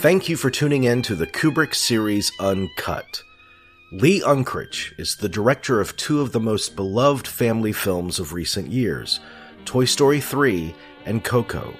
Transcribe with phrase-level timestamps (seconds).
[0.00, 3.22] Thank you for tuning in to the Kubrick series Uncut.
[3.92, 8.68] Lee Unkrich is the director of two of the most beloved family films of recent
[8.68, 9.20] years
[9.66, 10.74] Toy Story 3
[11.04, 11.74] and Coco.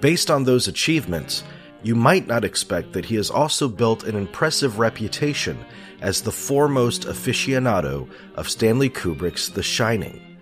[0.00, 1.42] Based on those achievements,
[1.82, 5.58] you might not expect that he has also built an impressive reputation
[6.02, 10.38] as the foremost aficionado of Stanley Kubrick's The Shining.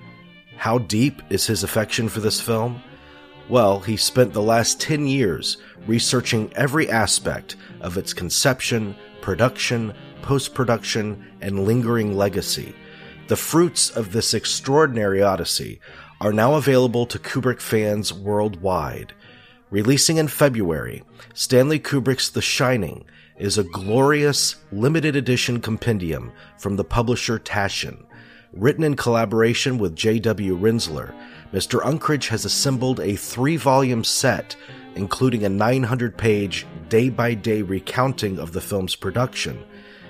[0.58, 2.82] How deep is his affection for this film?
[3.48, 5.56] Well, he spent the last 10 years
[5.86, 12.74] researching every aspect of its conception, production, post production, and lingering legacy.
[13.28, 15.80] The fruits of this extraordinary odyssey
[16.20, 19.14] are now available to Kubrick fans worldwide.
[19.70, 21.02] Releasing in February,
[21.34, 23.04] Stanley Kubrick's The Shining
[23.38, 28.04] is a glorious, limited edition compendium from the publisher Taschen.
[28.52, 30.58] Written in collaboration with J.W.
[30.58, 31.14] Rinzler,
[31.52, 31.80] Mr.
[31.80, 34.54] Unkrich has assembled a three volume set,
[34.94, 39.64] including a 900 page day by day recounting of the film's production,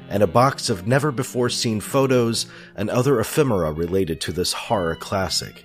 [0.08, 4.96] and a box of never before seen photos and other ephemera related to this horror
[4.96, 5.64] classic.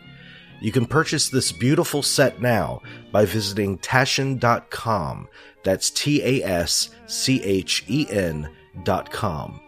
[0.62, 5.28] You can purchase this beautiful set now by visiting taschen.com.
[5.64, 9.63] That's T A S C H E N.com.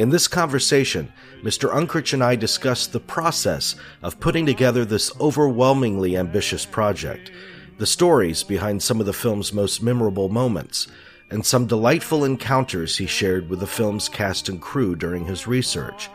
[0.00, 1.12] In this conversation,
[1.42, 1.70] Mr.
[1.70, 7.30] Unkrich and I discussed the process of putting together this overwhelmingly ambitious project,
[7.76, 10.88] the stories behind some of the film's most memorable moments,
[11.30, 16.08] and some delightful encounters he shared with the film's cast and crew during his research,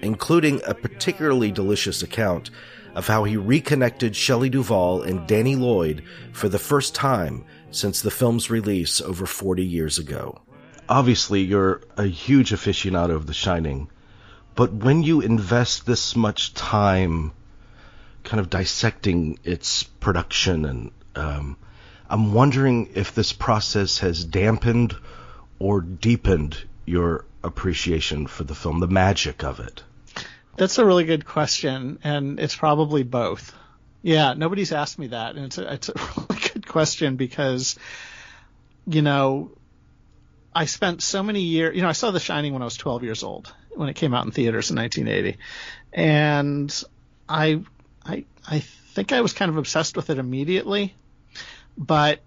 [0.00, 2.48] including a particularly delicious account
[2.94, 8.10] of how he reconnected Shelley Duvall and Danny Lloyd for the first time since the
[8.10, 10.40] film's release over 40 years ago
[10.88, 13.90] obviously you're a huge aficionado of The Shining,
[14.54, 17.32] but when you invest this much time
[18.24, 21.56] kind of dissecting its production and um,
[22.08, 24.96] I'm wondering if this process has dampened
[25.58, 29.82] or deepened your appreciation for the film, the magic of it.
[30.56, 33.54] That's a really good question, and it's probably both.
[34.02, 37.76] Yeah, nobody's asked me that, and it's a, it's a really good question because,
[38.86, 39.50] you know,
[40.56, 43.04] I spent so many years, you know, I saw The Shining when I was 12
[43.04, 45.38] years old when it came out in theaters in 1980,
[45.92, 46.82] and
[47.28, 47.60] I,
[48.02, 50.94] I, I think I was kind of obsessed with it immediately,
[51.76, 52.20] but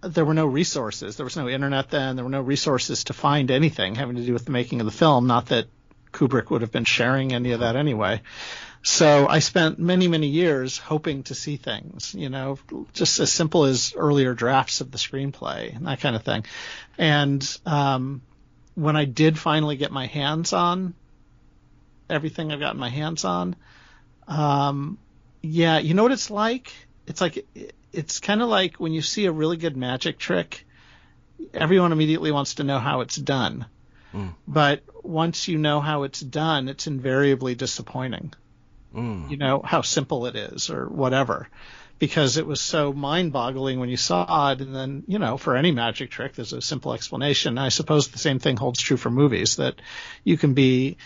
[0.00, 1.16] there were no resources.
[1.16, 2.16] There was no internet then.
[2.16, 4.92] There were no resources to find anything having to do with the making of the
[4.92, 5.26] film.
[5.26, 5.66] Not that
[6.10, 8.22] Kubrick would have been sharing any of that anyway.
[8.86, 12.58] So I spent many, many years hoping to see things, you know,
[12.92, 16.44] just as simple as earlier drafts of the screenplay and that kind of thing.
[16.98, 18.20] And um,
[18.74, 20.92] when I did finally get my hands on
[22.10, 23.56] everything I've gotten my hands on,
[24.28, 24.98] um,
[25.40, 26.70] yeah, you know what it's like?
[27.06, 27.46] It's like
[27.90, 30.66] it's kind of like when you see a really good magic trick,
[31.54, 33.64] everyone immediately wants to know how it's done.
[34.12, 34.34] Mm.
[34.46, 38.34] But once you know how it's done, it's invariably disappointing
[38.94, 39.30] mm.
[39.30, 41.48] you know, how simple it is or whatever.
[41.98, 44.60] Because it was so mind boggling when you saw it.
[44.60, 47.56] And then, you know, for any magic trick, there's a simple explanation.
[47.56, 49.80] I suppose the same thing holds true for movies that
[50.24, 50.96] you can be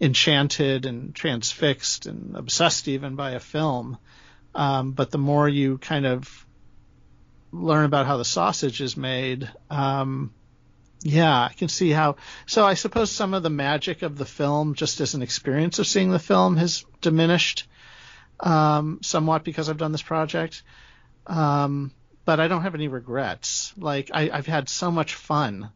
[0.00, 3.98] enchanted and transfixed and obsessed even by a film.
[4.54, 6.46] Um, but the more you kind of
[7.50, 10.32] learn about how the sausage is made, um,
[11.02, 12.16] yeah, I can see how.
[12.46, 15.86] So I suppose some of the magic of the film, just as an experience of
[15.86, 17.68] seeing the film, has diminished
[18.40, 20.62] um, somewhat because I've done this project.
[21.26, 21.92] Um,
[22.24, 23.72] but I don't have any regrets.
[23.76, 25.70] Like I, have had so much fun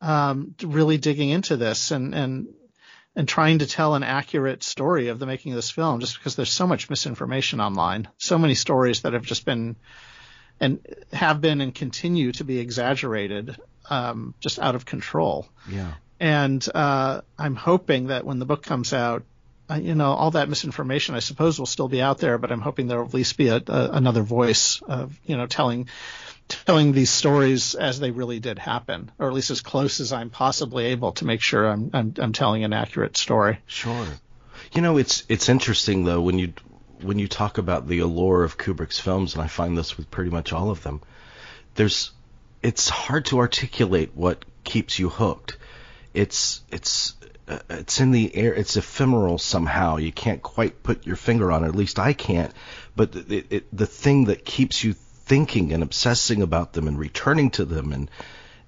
[0.00, 2.48] um, really digging into this and and
[3.14, 6.34] and trying to tell an accurate story of the making of this film, just because
[6.34, 9.76] there's so much misinformation online, so many stories that have just been
[10.58, 10.80] and
[11.12, 13.56] have been and continue to be exaggerated
[13.90, 15.48] um, just out of control.
[15.68, 15.92] Yeah.
[16.20, 19.24] And uh, I'm hoping that when the book comes out,
[19.70, 22.60] uh, you know, all that misinformation, I suppose, will still be out there, but I'm
[22.60, 25.88] hoping there will at least be a, a, another voice of, you know, telling
[26.48, 30.30] telling these stories as they really did happen, or at least as close as I'm
[30.30, 33.58] possibly able to make sure I'm I'm, I'm telling an accurate story.
[33.66, 34.06] Sure.
[34.72, 36.52] You know, it's it's interesting though when you
[37.00, 40.30] when you talk about the allure of Kubrick's films, and I find this with pretty
[40.30, 41.00] much all of them.
[41.74, 42.12] There's
[42.62, 45.56] it's hard to articulate what keeps you hooked.
[46.14, 47.14] It's it's
[47.48, 48.54] uh, it's in the air.
[48.54, 49.96] It's ephemeral somehow.
[49.96, 51.68] You can't quite put your finger on it.
[51.68, 52.52] At least I can't.
[52.94, 57.50] But it, it, the thing that keeps you thinking and obsessing about them and returning
[57.50, 58.10] to them and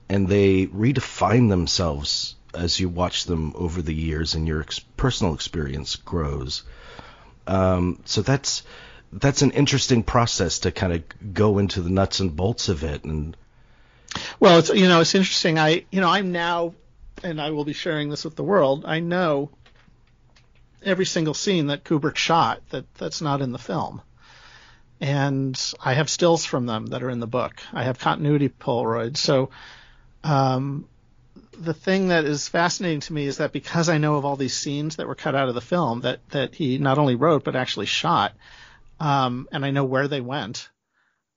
[0.08, 5.34] and they redefine themselves as you watch them over the years and your ex- personal
[5.34, 6.62] experience grows.
[7.46, 8.62] Um, so that's
[9.12, 13.04] that's an interesting process to kind of go into the nuts and bolts of it
[13.04, 13.36] and
[14.40, 15.58] Well, it's you know it's interesting.
[15.58, 16.74] I you know I'm now,
[17.22, 18.84] and I will be sharing this with the world.
[18.86, 19.50] I know
[20.82, 24.02] every single scene that Kubrick shot that that's not in the film,
[25.00, 27.60] and I have stills from them that are in the book.
[27.72, 29.18] I have continuity Polaroids.
[29.18, 29.50] So,
[30.22, 30.86] um,
[31.58, 34.56] the thing that is fascinating to me is that because I know of all these
[34.56, 37.56] scenes that were cut out of the film that that he not only wrote but
[37.56, 38.34] actually shot,
[39.00, 40.68] um, and I know where they went,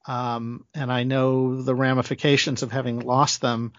[0.08, 3.74] um, and I know the ramifications of having lost them.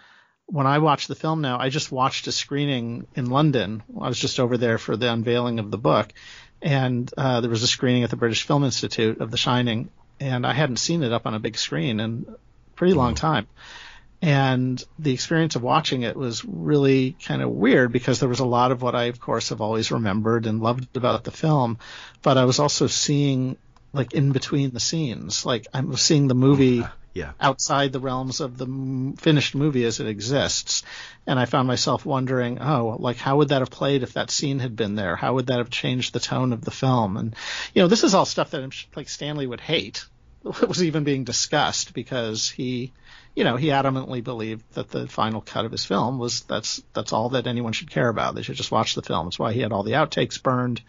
[0.46, 3.82] When I watch the film now, I just watched a screening in London.
[4.00, 6.12] I was just over there for the unveiling of the book,
[6.62, 9.90] and uh, there was a screening at the British Film Institute of The Shining,
[10.20, 13.26] and I hadn't seen it up on a big screen in a pretty long mm-hmm.
[13.26, 13.46] time.
[14.20, 18.46] And the experience of watching it was really kind of weird because there was a
[18.46, 21.78] lot of what I, of course, have always remembered and loved about the film,
[22.22, 23.56] but I was also seeing
[23.92, 25.44] like in between the scenes.
[25.46, 27.32] Like I'm seeing the movie yeah.
[27.40, 30.82] outside the realms of the finished movie as it exists,
[31.26, 34.58] and I found myself wondering, oh, like how would that have played if that scene
[34.58, 35.16] had been there?
[35.16, 37.16] How would that have changed the tone of the film?
[37.16, 37.34] And
[37.74, 40.04] you know, this is all stuff that like Stanley would hate.
[40.44, 42.92] It was even being discussed because he
[43.38, 47.12] you know, he adamantly believed that the final cut of his film was that's that's
[47.12, 48.34] all that anyone should care about.
[48.34, 49.26] They should just watch the film.
[49.26, 50.82] That's why he had all the outtakes burned.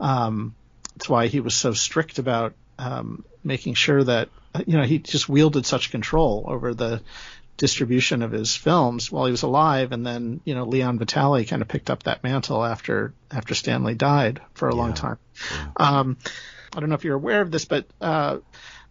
[0.00, 0.54] Um,
[0.94, 4.28] that's why he was so strict about um, making sure that
[4.66, 7.02] you know he just wielded such control over the
[7.56, 11.62] distribution of his films while he was alive, and then you know Leon Vitali kind
[11.62, 14.80] of picked up that mantle after after Stanley died for a yeah.
[14.80, 15.18] long time.
[15.50, 15.68] Yeah.
[15.76, 16.16] Um,
[16.74, 18.38] I don't know if you're aware of this, but uh,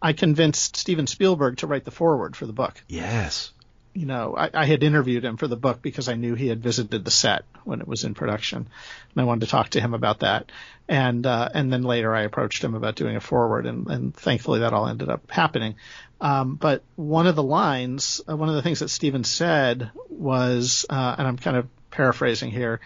[0.01, 2.81] I convinced Steven Spielberg to write the foreword for the book.
[2.87, 3.51] Yes.
[3.93, 6.63] You know, I, I, had interviewed him for the book because I knew he had
[6.63, 9.93] visited the set when it was in production, and I wanted to talk to him
[9.93, 10.51] about that.
[10.89, 14.61] And uh, and then later I approached him about doing a foreword, and, and thankfully
[14.61, 15.75] that all ended up happening.
[16.19, 20.85] Um, but one of the lines, uh, one of the things that Steven said was,
[20.89, 22.79] uh, and I'm kind of paraphrasing here,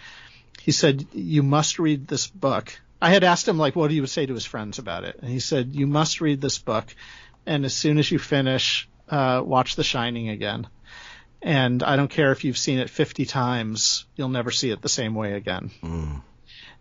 [0.62, 4.10] he said, "You must read this book I had asked him like what he would
[4.10, 6.96] say to his friends about it, and he said, "You must read this book,
[7.46, 10.68] and as soon as you finish, uh, watch The Shining again.
[11.42, 14.90] And I don't care if you've seen it 50 times, you'll never see it the
[14.90, 16.22] same way again." Mm.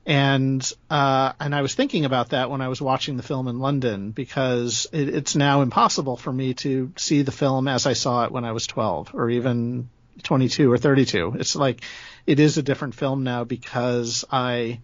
[0.07, 3.59] And uh, and I was thinking about that when I was watching the film in
[3.59, 8.25] London because it, it's now impossible for me to see the film as I saw
[8.25, 9.89] it when I was 12 or even
[10.23, 11.37] 22 or 32.
[11.41, 11.83] It's like
[12.25, 14.81] it is a different film now because I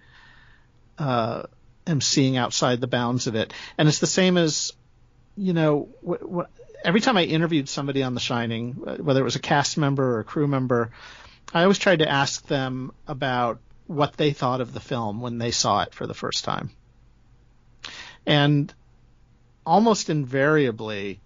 [0.99, 1.45] uh,
[1.87, 3.53] am seeing outside the bounds of it.
[3.79, 4.73] And it's the same as,
[5.37, 9.37] you know, wh- wh- every time I interviewed somebody on The Shining, whether it was
[9.37, 10.91] a cast member or a crew member,
[11.53, 15.51] I always tried to ask them about what they thought of the film when they
[15.51, 16.71] saw it for the first time.
[18.27, 18.73] And
[19.67, 21.21] almost invariably,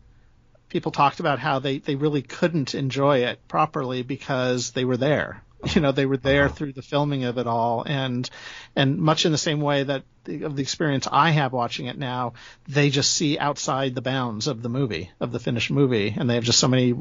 [0.68, 5.42] people talked about how they, they really couldn't enjoy it properly because they were there.
[5.74, 6.54] You know, they were there uh-huh.
[6.54, 8.28] through the filming of it all, and
[8.74, 11.98] and much in the same way that the, of the experience I have watching it
[11.98, 12.34] now,
[12.68, 16.34] they just see outside the bounds of the movie, of the finished movie, and they
[16.34, 16.94] have just so many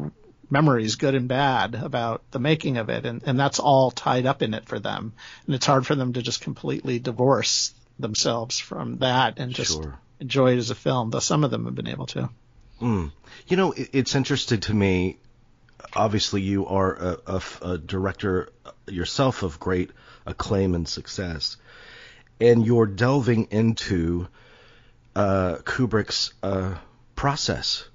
[0.50, 4.42] memories, good and bad, about the making of it, and and that's all tied up
[4.42, 5.14] in it for them,
[5.46, 9.98] and it's hard for them to just completely divorce themselves from that and just sure.
[10.20, 11.12] enjoy it as a film.
[11.12, 12.30] Though some of them have been able to.
[12.82, 13.12] Mm.
[13.48, 15.18] You know, it's interesting to me
[15.94, 18.50] obviously you are a, a, a, director
[18.88, 19.92] yourself of great
[20.26, 21.58] acclaim and success,
[22.40, 24.28] and you're delving into
[25.16, 26.76] uh, Kubrick's uh,
[27.16, 27.88] process,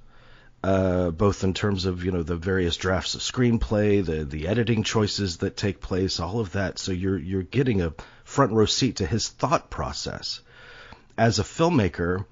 [0.62, 4.82] uh, both in terms of you know the various drafts of screenplay, the the editing
[4.82, 6.78] choices that take place, all of that.
[6.78, 7.94] So you're you're getting a
[8.24, 10.40] front row seat to his thought process
[11.18, 12.24] as a filmmaker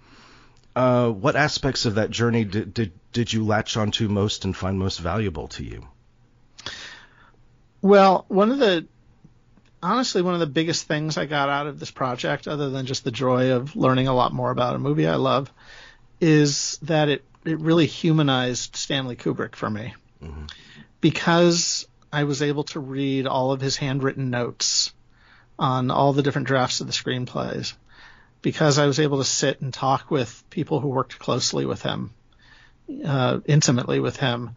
[0.78, 4.78] uh, what aspects of that journey did, did did you latch onto most and find
[4.78, 5.88] most valuable to you?
[7.82, 8.86] Well, one of the
[9.82, 13.02] honestly one of the biggest things I got out of this project, other than just
[13.02, 15.52] the joy of learning a lot more about a movie I love,
[16.20, 20.44] is that it it really humanized Stanley Kubrick for me, mm-hmm.
[21.00, 24.92] because I was able to read all of his handwritten notes
[25.58, 27.74] on all the different drafts of the screenplays
[28.42, 32.12] because I was able to sit and talk with people who worked closely with him,
[33.04, 34.56] uh, intimately with him,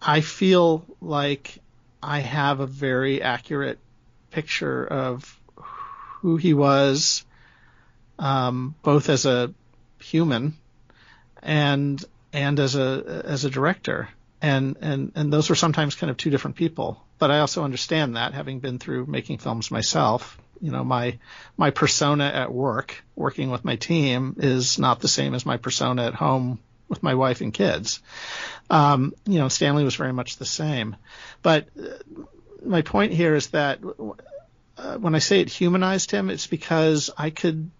[0.00, 1.58] I feel like
[2.02, 3.78] I have a very accurate
[4.30, 5.40] picture of
[6.20, 7.24] who he was,
[8.18, 9.52] um, both as a
[10.00, 10.56] human
[11.42, 14.08] and and as a as a director.
[14.40, 17.02] And and and those were sometimes kind of two different people.
[17.18, 21.18] But I also understand that having been through making films myself you know my
[21.56, 26.06] my persona at work working with my team is not the same as my persona
[26.06, 28.00] at home with my wife and kids.
[28.68, 30.96] Um, you know, Stanley was very much the same.
[31.42, 32.22] But uh,
[32.64, 33.80] my point here is that
[34.76, 37.70] uh, when I say it humanized him, it's because I could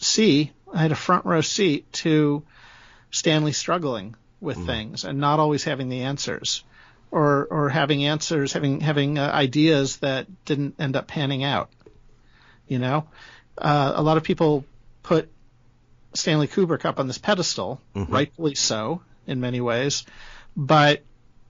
[0.00, 2.42] see, I had a front row seat to
[3.12, 4.66] Stanley struggling with mm.
[4.66, 6.64] things and not always having the answers
[7.10, 11.70] or or having answers, having having uh, ideas that didn't end up panning out.
[12.70, 13.08] You know,
[13.58, 14.64] uh, a lot of people
[15.02, 15.28] put
[16.14, 18.12] Stanley Kubrick up on this pedestal, mm-hmm.
[18.12, 20.04] rightfully so in many ways,
[20.56, 21.02] but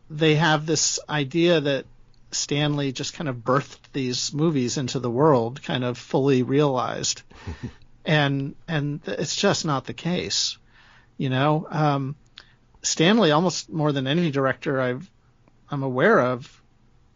[0.09, 1.85] they have this idea that
[2.33, 7.21] Stanley just kind of birthed these movies into the world, kind of fully realized,
[8.07, 10.57] and and it's just not the case.
[11.19, 12.17] You know, um,
[12.81, 15.11] Stanley almost more than any director I've
[15.71, 16.60] I'm aware of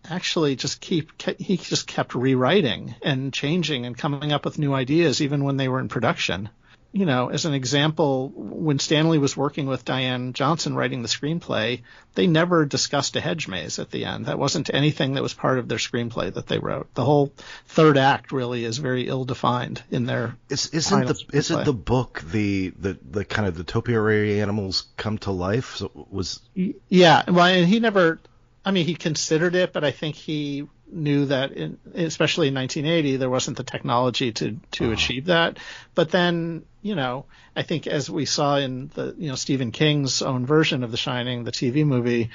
[0.09, 5.23] actually just keep he just kept rewriting and changing and coming up with new ideas
[5.23, 6.49] even when they were in production
[6.95, 11.83] you know, as an example, when Stanley was working with Diane Johnson writing the screenplay,
[12.15, 14.27] they never discussed a hedge maze at the end.
[14.27, 16.95] That wasn't anything that was part of their screenplay that they wrote.
[16.95, 17.33] The whole
[17.67, 20.37] third act really is very ill defined in their.
[20.49, 21.35] Is, isn't the screenplay.
[21.35, 25.75] isn't the book the, the the kind of the topiary animals come to life?
[25.75, 28.21] So was yeah, well, and he never.
[28.65, 33.17] I mean, he considered it, but I think he knew that, in, especially in 1980,
[33.17, 34.93] there wasn't the technology to to uh-huh.
[34.93, 35.59] achieve that.
[35.95, 40.23] But then, you know, I think as we saw in the you know Stephen King's
[40.23, 42.31] own version of The Shining, the TV movie,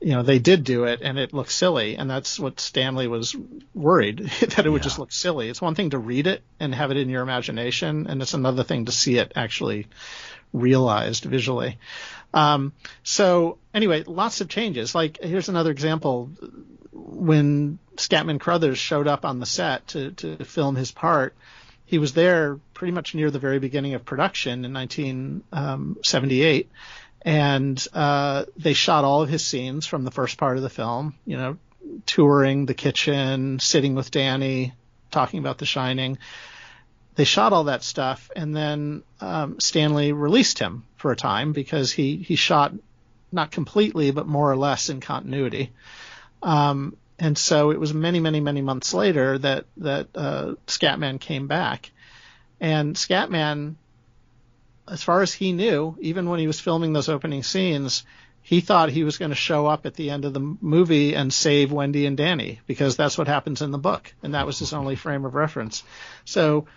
[0.00, 3.34] you know, they did do it and it looked silly, and that's what Stanley was
[3.74, 4.84] worried that it would yeah.
[4.84, 5.48] just look silly.
[5.48, 8.64] It's one thing to read it and have it in your imagination, and it's another
[8.64, 9.86] thing to see it actually
[10.52, 11.78] realized visually.
[12.34, 14.94] Um, so anyway, lots of changes.
[14.94, 16.30] Like here's another example
[16.92, 21.34] when Scatman Crothers showed up on the set to, to film his part,
[21.84, 26.66] he was there pretty much near the very beginning of production in 1978.
[26.66, 26.72] Um,
[27.22, 31.14] and uh, they shot all of his scenes from the first part of the film,
[31.24, 31.56] you know,
[32.06, 34.74] touring the kitchen, sitting with Danny,
[35.10, 36.18] talking about The Shining.
[37.18, 41.90] They shot all that stuff, and then um, Stanley released him for a time because
[41.90, 42.72] he, he shot
[43.32, 45.72] not completely, but more or less in continuity.
[46.44, 51.48] Um, and so it was many, many, many months later that that uh, Scatman came
[51.48, 51.90] back,
[52.60, 53.74] and Scatman,
[54.86, 58.04] as far as he knew, even when he was filming those opening scenes,
[58.42, 61.32] he thought he was going to show up at the end of the movie and
[61.32, 64.72] save Wendy and Danny because that's what happens in the book, and that was his
[64.72, 65.82] only frame of reference.
[66.24, 66.68] So.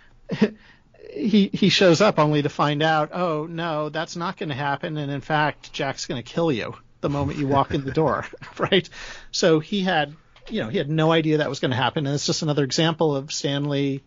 [1.10, 4.96] He he shows up only to find out, oh no, that's not going to happen,
[4.96, 8.26] and in fact, Jack's going to kill you the moment you walk in the door,
[8.58, 8.88] right?
[9.30, 10.14] So he had,
[10.48, 12.64] you know, he had no idea that was going to happen, and it's just another
[12.64, 14.02] example of Stanley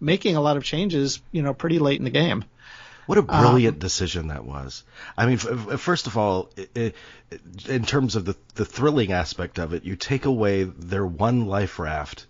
[0.00, 2.44] making a lot of changes, you know, pretty late in the game.
[3.06, 4.84] What a brilliant um, decision that was.
[5.16, 6.94] I mean, f- first of all, it, it,
[7.66, 11.78] in terms of the the thrilling aspect of it, you take away their one life
[11.78, 12.26] raft,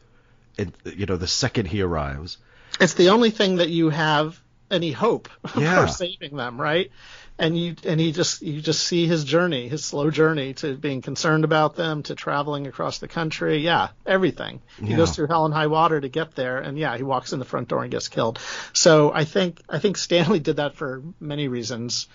[0.57, 2.39] and you know, the second he arrives.
[2.81, 5.87] It's the only thing that you have any hope yeah.
[5.87, 6.91] for saving them, right?
[7.39, 11.03] and you and he just you just see his journey, his slow journey to being
[11.03, 13.59] concerned about them, to traveling across the country.
[13.59, 14.61] Yeah, everything.
[14.83, 17.39] He goes through hell and high water to get there, and yeah, he walks in
[17.39, 18.41] the front door and gets killed.
[18.73, 22.09] So I think I think Stanley did that for many reasons.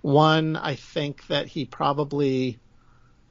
[0.00, 2.58] One, I think that he probably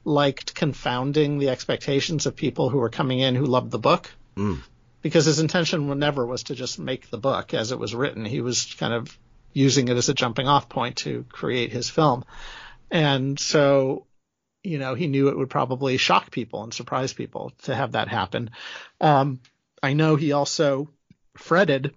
[0.04, 4.10] liked confounding the expectations of people who were coming in who loved the book.
[4.36, 4.60] Mm.
[5.02, 8.24] Because his intention never was to just make the book as it was written.
[8.24, 9.16] He was kind of
[9.52, 12.24] using it as a jumping off point to create his film.
[12.90, 14.06] And so,
[14.62, 18.08] you know, he knew it would probably shock people and surprise people to have that
[18.08, 18.50] happen.
[19.00, 19.40] Um,
[19.82, 20.88] I know he also
[21.36, 21.94] fretted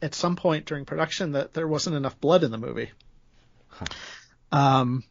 [0.00, 2.90] at some point during production that there wasn't enough blood in the movie.
[3.68, 3.86] Huh.
[4.52, 5.04] Um,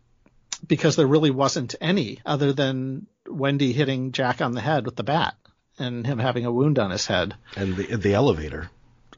[0.67, 5.03] because there really wasn't any other than Wendy hitting Jack on the head with the
[5.03, 5.35] bat
[5.79, 7.35] and him having a wound on his head.
[7.55, 8.69] And the the elevator.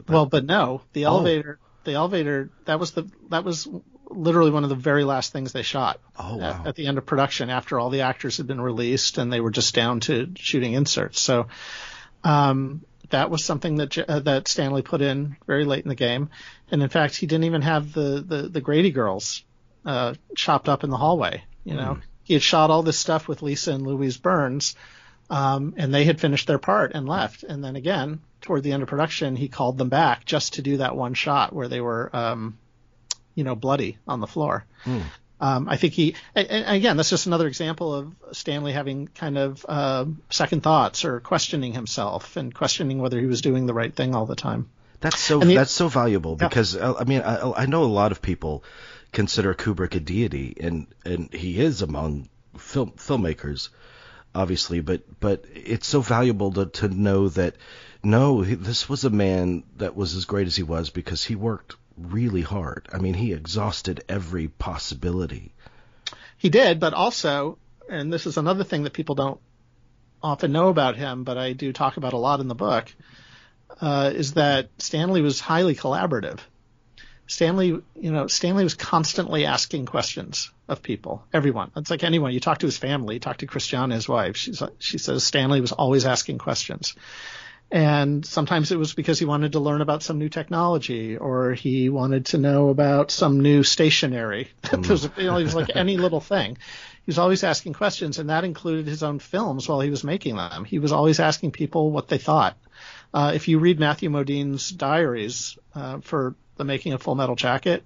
[0.07, 1.15] Well, but no, the oh.
[1.15, 3.67] elevator the elevator that was the that was
[4.09, 6.49] literally one of the very last things they shot oh, wow.
[6.49, 9.39] at, at, the end of production after all the actors had been released and they
[9.39, 11.21] were just down to shooting inserts.
[11.21, 11.47] So
[12.25, 16.29] um, that was something that uh, that Stanley put in very late in the game,
[16.69, 19.43] and in fact he didn't even have the the, the Grady girls
[19.85, 21.43] uh, chopped up in the hallway.
[21.63, 22.01] You know, mm.
[22.23, 24.75] he had shot all this stuff with Lisa and Louise Burns,
[25.31, 27.43] um, and they had finished their part and left.
[27.43, 30.77] And then again, toward the end of production, he called them back just to do
[30.77, 32.57] that one shot where they were, um,
[33.33, 34.65] you know, bloody on the floor.
[34.85, 35.03] Mm.
[35.39, 40.05] Um, I think he, again, that's just another example of Stanley having kind of uh,
[40.29, 44.27] second thoughts or questioning himself and questioning whether he was doing the right thing all
[44.27, 44.69] the time.
[44.99, 46.91] That's so the, that's so valuable because yeah.
[46.91, 48.63] Uh, I mean I, I know a lot of people
[49.11, 53.69] consider Kubrick a deity, and and he is among film filmmakers,
[54.33, 54.81] obviously.
[54.81, 57.55] But but it's so valuable to to know that
[58.03, 61.75] no, this was a man that was as great as he was because he worked
[61.97, 62.87] really hard.
[62.91, 65.53] I mean, he exhausted every possibility.
[66.37, 67.59] He did, but also,
[67.89, 69.39] and this is another thing that people don't
[70.23, 72.91] often know about him, but I do talk about a lot in the book,
[73.79, 76.39] uh, is that Stanley was highly collaborative.
[77.27, 81.71] Stanley, you know, Stanley was constantly asking questions of people, everyone.
[81.75, 82.33] It's like anyone.
[82.33, 84.35] You talk to his family, you talk to Christiane, his wife.
[84.35, 86.95] She's, she says Stanley was always asking questions.
[87.71, 91.87] And sometimes it was because he wanted to learn about some new technology or he
[91.87, 94.49] wanted to know about some new stationery.
[94.71, 94.89] Mm.
[94.89, 96.57] was, you know, it was like any little thing.
[97.05, 100.37] He was always asking questions, and that included his own films while he was making
[100.37, 100.63] them.
[100.65, 102.57] He was always asking people what they thought.
[103.13, 107.83] Uh, if you read Matthew Modine's diaries uh, for the making of Full Metal Jacket,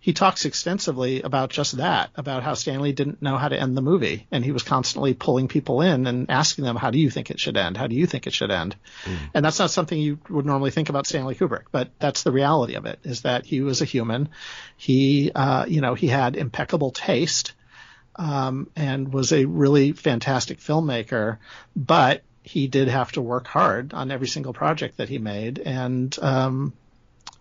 [0.00, 3.82] he talks extensively about just that, about how Stanley didn't know how to end the
[3.82, 7.30] movie, and he was constantly pulling people in and asking them, "How do you think
[7.30, 7.76] it should end?
[7.76, 9.18] How do you think it should end?" Mm.
[9.34, 12.74] And that's not something you would normally think about Stanley Kubrick, but that's the reality
[12.74, 14.28] of it: is that he was a human.
[14.76, 17.54] He, uh, you know, he had impeccable taste,
[18.14, 21.38] um, and was a really fantastic filmmaker,
[21.74, 26.16] but he did have to work hard on every single project that he made, and
[26.22, 26.72] um,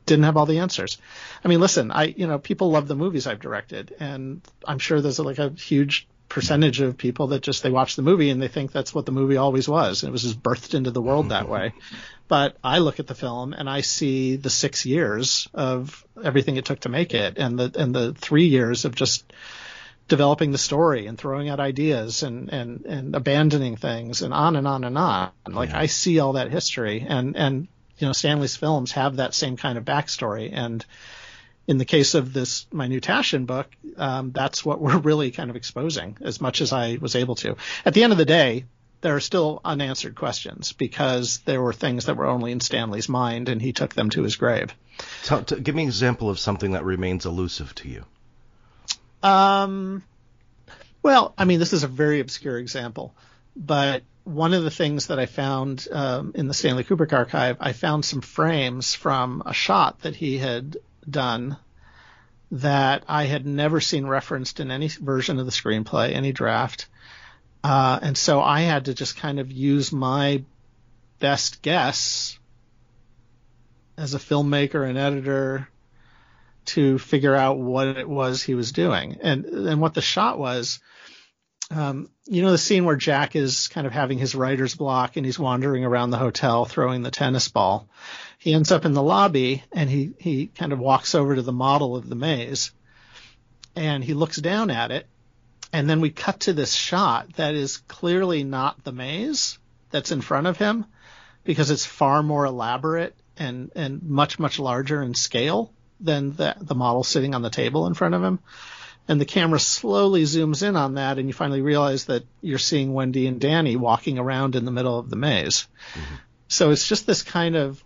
[0.08, 0.98] didn't have all the answers.
[1.46, 5.00] I mean, listen, I you know people love the movies I've directed, and I'm sure
[5.00, 8.48] there's like a huge percentage of people that just they watch the movie and they
[8.50, 10.04] think that's what the movie always was.
[10.04, 11.54] And it was just birthed into the world that mm-hmm.
[11.54, 11.74] way.
[12.28, 16.66] But I look at the film and I see the six years of everything it
[16.66, 19.32] took to make it, and the and the three years of just
[20.08, 24.68] developing the story and throwing out ideas and and and abandoning things and on and
[24.68, 25.32] on and on.
[25.48, 25.80] Like yeah.
[25.80, 27.68] I see all that history and and
[27.98, 30.50] you know, Stanley's films have that same kind of backstory.
[30.54, 30.86] And
[31.68, 35.50] in the case of this, my new Taschen book, um, that's what we're really kind
[35.50, 37.56] of exposing as much as I was able to.
[37.86, 38.66] At the end of the day,
[39.02, 43.50] there are still unanswered questions because there were things that were only in Stanley's mind
[43.50, 44.74] and he took them to his grave.
[45.24, 48.06] Tell, t- give me an example of something that remains elusive to you.
[49.22, 50.04] Um,
[51.04, 53.14] well, I mean, this is a very obscure example,
[53.56, 57.72] but one of the things that I found um, in the Stanley Kubrick archive, I
[57.72, 60.78] found some frames from a shot that he had
[61.10, 61.56] done
[62.52, 66.88] that I had never seen referenced in any version of the screenplay, any draft.
[67.64, 70.44] Uh, and so I had to just kind of use my
[71.20, 72.38] best guess
[73.98, 75.70] as a filmmaker and editor
[76.66, 79.20] to figure out what it was he was doing.
[79.22, 80.80] And and what the shot was
[81.70, 85.26] um, you know the scene where Jack is kind of having his writer's block and
[85.26, 87.88] he's wandering around the hotel throwing the tennis ball.
[88.38, 91.52] He ends up in the lobby and he he kind of walks over to the
[91.52, 92.72] model of the maze
[93.76, 95.08] and he looks down at it
[95.74, 99.60] and then we cut to this shot that is clearly not the maze
[99.92, 100.86] that's in front of him
[101.44, 106.76] because it's far more elaborate and and much much larger in scale than the the
[106.76, 108.40] model sitting on the table in front of him
[109.08, 112.94] and the camera slowly zooms in on that and you finally realize that you're seeing
[112.94, 115.68] Wendy and Danny walking around in the middle of the maze.
[115.94, 116.16] Mm-hmm.
[116.50, 117.84] So it's just this kind of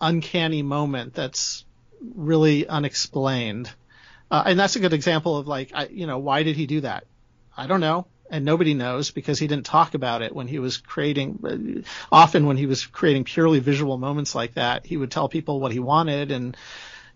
[0.00, 1.64] uncanny moment that's
[2.14, 3.70] really unexplained.
[4.30, 6.80] Uh, and that's a good example of like, I, you know, why did he do
[6.80, 7.04] that?
[7.56, 8.06] I don't know.
[8.28, 12.56] And nobody knows because he didn't talk about it when he was creating, often when
[12.56, 16.32] he was creating purely visual moments like that, he would tell people what he wanted
[16.32, 16.56] and,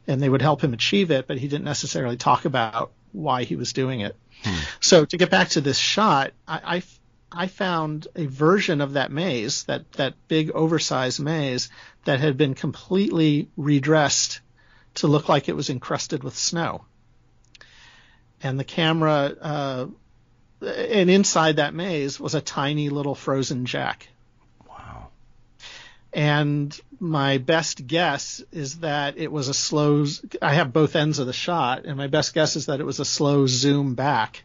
[0.07, 3.57] and they would help him achieve it, but he didn't necessarily talk about why he
[3.57, 4.17] was doing it.
[4.45, 4.59] Hmm.
[4.81, 6.77] So to get back to this shot, I,
[7.33, 11.69] I, I found a version of that maze, that that big oversized maze,
[12.05, 14.41] that had been completely redressed
[14.95, 16.85] to look like it was encrusted with snow.
[18.43, 19.87] And the camera, uh,
[20.63, 24.09] and inside that maze was a tiny little frozen Jack.
[26.13, 30.07] And my best guess is that it was a slow.
[30.43, 32.99] I have both ends of the shot, and my best guess is that it was
[32.99, 34.43] a slow zoom back,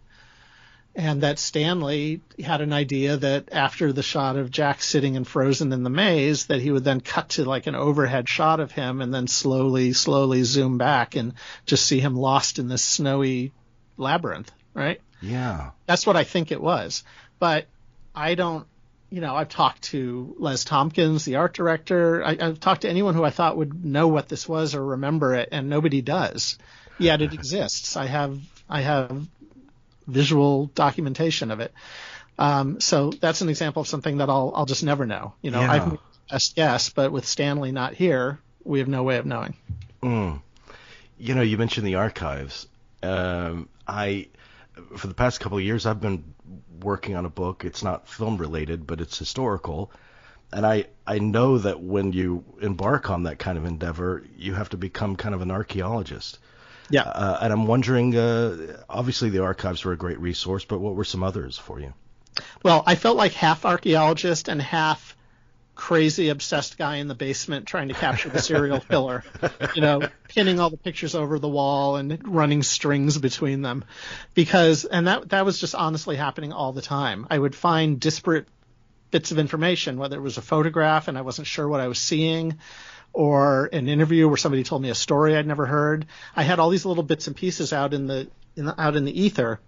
[0.96, 5.74] and that Stanley had an idea that after the shot of Jack sitting and frozen
[5.74, 9.02] in the maze, that he would then cut to like an overhead shot of him,
[9.02, 11.34] and then slowly, slowly zoom back and
[11.66, 13.52] just see him lost in this snowy
[13.98, 14.52] labyrinth.
[14.76, 15.02] Right?
[15.20, 15.72] Yeah.
[15.88, 17.04] That's what I think it was,
[17.40, 17.66] but
[18.14, 18.68] I don't
[19.10, 22.24] you know, I've talked to Les Tomkins, the art director.
[22.24, 25.36] I, have talked to anyone who I thought would know what this was or remember
[25.36, 26.58] it, and nobody does.
[26.98, 27.98] Yet it exists.
[27.98, 28.40] I have
[28.70, 29.28] I have
[30.08, 31.74] visual documentation of it.
[32.38, 35.34] Um, so that's an example of something that I'll I'll just never know.
[35.42, 35.72] You know, yeah.
[35.72, 39.56] I've best guess, but with Stanley not here, we have no way of knowing.
[40.02, 40.42] Mm.
[41.18, 42.68] You know, you mentioned the archives.
[43.02, 44.28] Um, I,
[44.98, 46.35] for the past couple of years, I've been
[46.82, 47.66] working on a book.
[47.66, 49.92] It's not film related, but it's historical.
[50.54, 54.70] And I, I know that when you embark on that kind of endeavor, you have
[54.70, 56.40] to become kind of an archaeologist.
[56.90, 57.04] Yeah.
[57.04, 61.04] Uh, and I'm wondering, uh, obviously the archives were a great resource, but what were
[61.04, 61.94] some others for you?
[62.64, 65.16] Well, I felt like half archaeologist and half
[65.76, 69.24] crazy obsessed guy in the basement trying to capture the serial killer.
[69.76, 73.86] You know, pinning all the pictures over the wall and running strings between them.
[74.34, 77.28] Because and that that was just honestly happening all the time.
[77.30, 78.48] I would find disparate
[79.12, 82.00] bits of information, whether it was a photograph and I wasn't sure what I was
[82.00, 82.58] seeing,
[83.14, 86.06] or an interview where somebody told me a story I'd never heard.
[86.36, 89.06] I had all these little bits and pieces out in the, in the out in
[89.06, 89.60] the ether,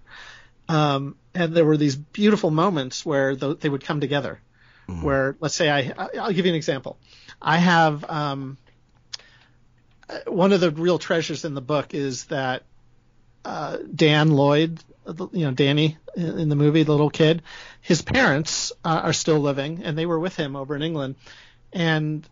[0.69, 4.41] um, and there were these beautiful moments where th- they would come together.
[4.87, 5.01] Mm-hmm.
[5.01, 6.97] Where let's say I I'll give you an example.
[7.41, 8.57] I have um,
[10.25, 12.63] one of the real treasures in the book is that
[13.43, 14.79] uh, Dan Lloyd,
[15.31, 17.43] you know Danny in the movie, the little kid,
[17.81, 21.15] his parents uh, are still living, and they were with him over in England,
[21.71, 22.27] and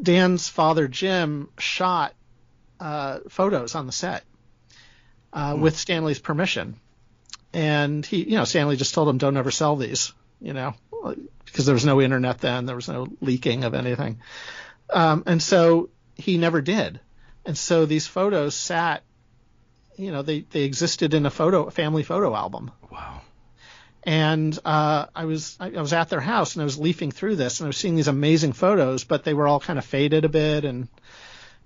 [0.00, 2.14] Dan's father Jim shot
[2.80, 4.24] uh, photos on the set
[5.32, 5.60] uh, mm.
[5.60, 6.76] with Stanley's permission,
[7.52, 10.74] and he, you know, Stanley just told him, "Don't ever sell these," you know,
[11.44, 14.20] because there was no internet then, there was no leaking of anything,
[14.90, 17.00] um, and so he never did,
[17.44, 19.02] and so these photos sat,
[19.96, 22.70] you know, they they existed in a photo, a family photo album.
[22.90, 23.22] Wow
[24.08, 27.60] and uh, I was I, was at their house and I was leafing through this
[27.60, 30.30] and I was seeing these amazing photos, but they were all kind of faded a
[30.30, 30.88] bit and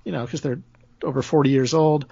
[0.05, 0.61] you know because they're
[1.05, 2.07] over 40 years old.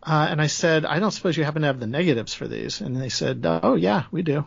[0.00, 2.80] Uh, and I said, I don't suppose you happen to have the negatives for these?
[2.80, 4.46] And they said, Oh yeah, we do.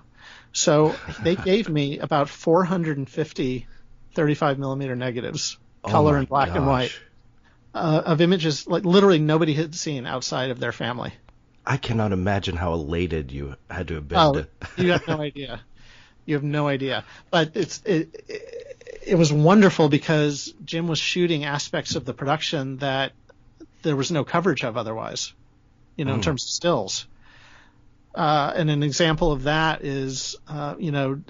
[0.55, 3.67] So they gave me about 450
[4.13, 6.57] 35 millimeter negatives, oh color and black gosh.
[6.57, 6.99] and white,
[7.73, 11.13] uh, of images like literally nobody had seen outside of their family.
[11.65, 14.17] I cannot imagine how elated you had to have been.
[14.17, 14.47] Oh, to...
[14.77, 15.61] you have no idea.
[16.25, 17.03] You have no idea.
[17.29, 22.77] But it's it, it, it was wonderful because Jim was shooting aspects of the production
[22.77, 23.11] that
[23.81, 25.33] there was no coverage of otherwise.
[25.97, 26.15] You know, mm.
[26.15, 26.23] in hmm.
[26.23, 27.07] terms of stills.
[28.15, 31.21] Uh, and an example of that is, uh, you know,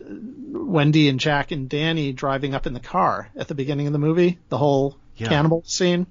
[0.52, 4.00] Wendy and Jack and Danny driving up in the car at the beginning of the
[4.00, 5.28] movie, the whole yeah.
[5.28, 6.06] cannibal scene.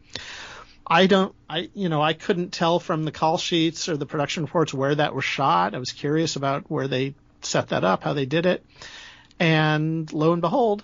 [0.86, 4.42] I don't, I, you know, I couldn't tell from the call sheets or the production
[4.42, 5.74] reports where that was shot.
[5.74, 8.64] I was curious about where they set that up, how they did it.
[9.38, 10.82] And lo and behold,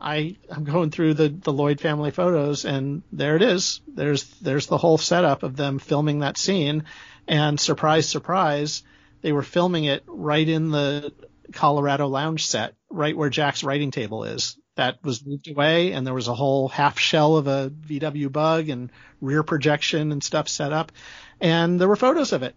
[0.00, 3.80] I, I'm going through the, the Lloyd family photos and there it is.
[3.86, 6.84] There's, there's the whole setup of them filming that scene.
[7.28, 8.82] And surprise, surprise,
[9.22, 11.12] they were filming it right in the
[11.52, 14.58] Colorado lounge set, right where Jack's writing table is.
[14.74, 18.68] That was moved away and there was a whole half shell of a VW bug
[18.68, 20.92] and rear projection and stuff set up.
[21.40, 22.54] And there were photos of it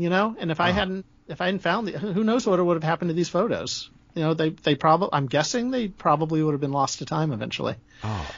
[0.00, 0.34] you know?
[0.38, 3.10] And if I hadn't if I hadn't found the who knows what would have happened
[3.10, 3.90] to these photos?
[4.14, 7.32] You know they they probably I'm guessing they probably would have been lost to time
[7.32, 7.76] eventually.
[8.02, 8.34] Oh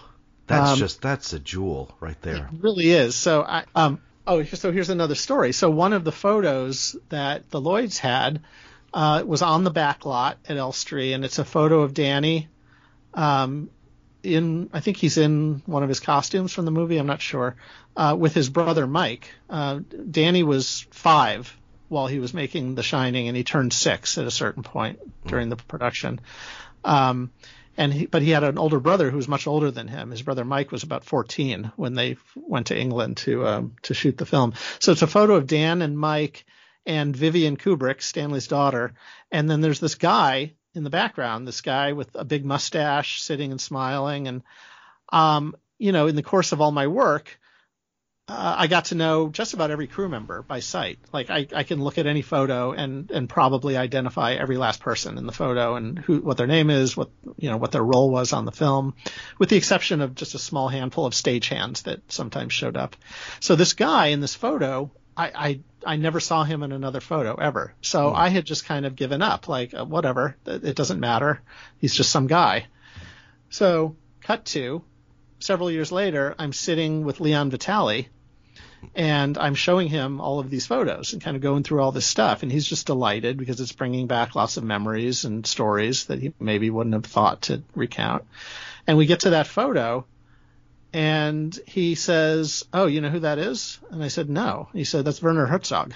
[0.48, 2.50] that's um, just that's a jewel right there.
[2.52, 3.14] it really is.
[3.14, 7.60] So I um oh so here's another story so one of the photos that the
[7.60, 8.40] Lloyds had
[8.94, 12.48] uh, was on the back lot at Elstree, and it's a photo of Danny
[13.14, 13.70] um,
[14.22, 16.98] in I think he's in one of his costumes from the movie.
[16.98, 17.56] I'm not sure.
[17.96, 19.30] Uh, with his brother Mike.
[19.50, 19.80] Uh,
[20.10, 21.54] Danny was five
[21.88, 25.50] while he was making The Shining, and he turned six at a certain point during
[25.50, 26.20] the production.
[26.84, 27.30] Um,
[27.76, 30.10] and he, but he had an older brother who was much older than him.
[30.10, 34.18] His brother Mike was about 14 when they went to England to um, to shoot
[34.18, 34.54] the film.
[34.78, 36.44] So it's a photo of Dan and Mike
[36.84, 38.94] and Vivian Kubrick, Stanley's daughter,
[39.30, 43.50] and then there's this guy in the background, this guy with a big mustache sitting
[43.50, 44.28] and smiling.
[44.28, 44.42] And,
[45.10, 47.38] um, you know, in the course of all my work,
[48.28, 50.98] uh, I got to know just about every crew member by sight.
[51.12, 55.18] Like I, I can look at any photo and, and probably identify every last person
[55.18, 58.10] in the photo and who, what their name is, what, you know, what their role
[58.10, 58.94] was on the film,
[59.38, 62.96] with the exception of just a small handful of stagehands that sometimes showed up.
[63.40, 67.34] So this guy in this photo, I, I I never saw him in another photo
[67.34, 67.74] ever.
[67.82, 68.14] So mm.
[68.14, 71.42] I had just kind of given up, like uh, whatever, it doesn't matter.
[71.78, 72.66] He's just some guy.
[73.50, 74.84] So cut to
[75.42, 78.08] several years later, I'm sitting with Leon Vitali
[78.94, 82.06] and I'm showing him all of these photos and kind of going through all this
[82.06, 82.42] stuff.
[82.42, 86.32] And he's just delighted because it's bringing back lots of memories and stories that he
[86.40, 88.24] maybe wouldn't have thought to recount.
[88.86, 90.04] And we get to that photo
[90.92, 95.04] and he says, "Oh, you know who that is?" And I said, "No." He said,
[95.04, 95.94] "That's Werner Herzog."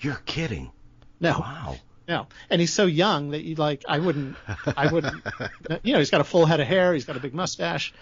[0.00, 0.70] You're kidding.
[1.18, 1.40] No.
[1.40, 1.76] Wow.
[2.06, 2.26] No.
[2.48, 4.36] And he's so young that you like I wouldn't
[4.76, 5.22] I wouldn't
[5.82, 7.92] you know, he's got a full head of hair, he's got a big mustache.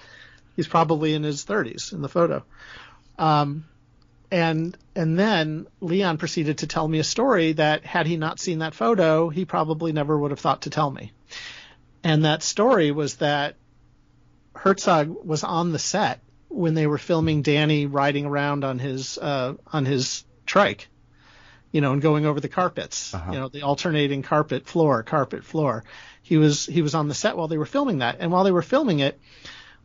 [0.57, 2.45] He's probably in his 30s in the photo.
[3.19, 3.66] Um
[4.31, 8.59] and and then Leon proceeded to tell me a story that had he not seen
[8.59, 11.12] that photo, he probably never would have thought to tell me.
[12.03, 13.57] And that story was that
[14.55, 19.55] Herzog was on the set when they were filming Danny riding around on his uh,
[19.73, 20.88] on his trike,
[21.73, 23.33] you know, and going over the carpets, uh-huh.
[23.33, 25.85] you know, the alternating carpet floor, carpet floor.
[26.23, 28.53] He was he was on the set while they were filming that, and while they
[28.53, 29.21] were filming it,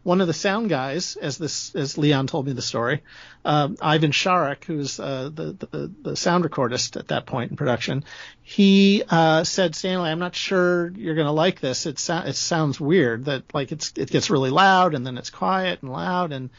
[0.04, 3.04] one of the sound guys, as this as Leon told me the story,
[3.46, 8.04] um, Ivan Sharrock, who's uh, the, the, the sound recordist at that point in production,
[8.42, 11.86] he uh, said, Stanley, I'm not sure you're going to like this.
[11.86, 15.30] It so- it sounds weird that like it's it gets really loud and then it's
[15.30, 16.50] quiet and loud and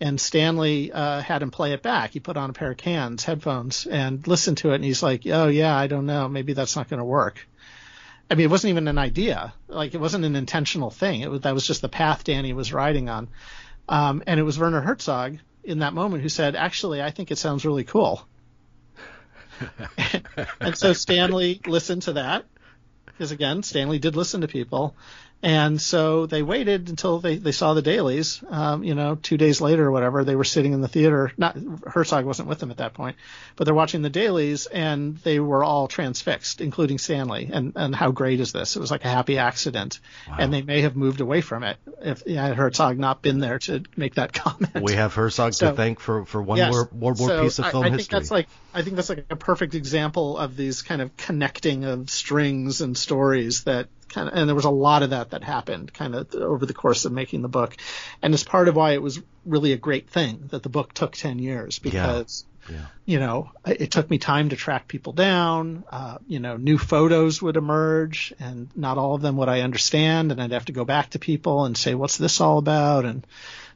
[0.00, 2.10] and Stanley uh, had him play it back.
[2.10, 5.22] He put on a pair of cans, headphones, and listened to it, and he's like,
[5.26, 7.46] "Oh yeah, I don't know, maybe that's not going to work."
[8.30, 9.54] I mean, it wasn't even an idea.
[9.68, 11.20] Like it wasn't an intentional thing.
[11.20, 13.28] It was that was just the path Danny was riding on.
[13.88, 17.38] Um, and it was Werner Herzog in that moment who said, "Actually, I think it
[17.38, 18.26] sounds really cool."
[20.60, 22.46] and so Stanley listened to that
[23.16, 24.94] because again, Stanley did listen to people,
[25.42, 28.42] and so they waited until they, they saw the dailies.
[28.48, 31.30] Um, you know, two days later or whatever, they were sitting in the theater.
[31.36, 33.16] Not Herzog wasn't with them at that point,
[33.54, 37.50] but they're watching the dailies, and they were all transfixed, including Stanley.
[37.52, 38.76] And and how great is this?
[38.76, 40.36] It was like a happy accident, wow.
[40.38, 43.84] and they may have moved away from it if yeah, Herzog not been there to
[43.96, 44.82] make that comment.
[44.82, 47.58] We have Herzog so, to thank for for one yes, more, more, more so piece
[47.58, 48.02] of film I, I history.
[48.04, 51.84] Think that's like I think that's like a perfect example of these kind of connecting
[51.84, 55.44] of strings and stories that kind of, and there was a lot of that that
[55.44, 57.76] happened kind of over the course of making the book,
[58.22, 61.12] and it's part of why it was really a great thing that the book took
[61.12, 62.44] ten years because.
[62.46, 62.52] Yeah.
[62.68, 62.86] Yeah.
[63.04, 65.84] You know, it took me time to track people down.
[65.88, 70.32] Uh, you know, new photos would emerge, and not all of them would I understand,
[70.32, 73.24] and I'd have to go back to people and say, "What's this all about?" And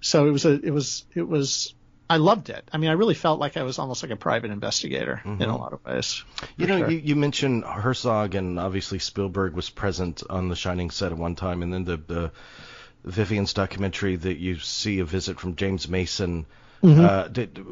[0.00, 1.72] so it was a, it was, it was
[2.10, 2.68] I loved it.
[2.72, 5.40] I mean, I really felt like I was almost like a private investigator mm-hmm.
[5.40, 6.24] in a lot of ways.
[6.56, 6.90] You know, sure.
[6.90, 11.36] you, you mentioned Herzog and obviously Spielberg was present on the Shining set at one
[11.36, 12.32] time, and then the, the
[13.04, 16.46] Vivian's documentary that you see a visit from James Mason.
[16.82, 17.04] Mm-hmm.
[17.04, 17.64] Uh, did,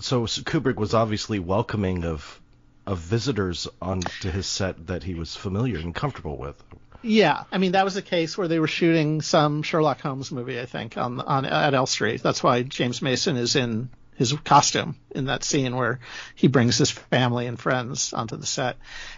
[0.00, 2.40] so Kubrick was obviously welcoming of
[2.86, 6.62] of visitors onto his set that he was familiar and comfortable with.
[7.02, 10.60] Yeah, I mean that was a case where they were shooting some Sherlock Holmes movie,
[10.60, 12.18] I think, on on at Elstree.
[12.18, 16.00] That's why James Mason is in his costume in that scene where
[16.34, 18.76] he brings his family and friends onto the set.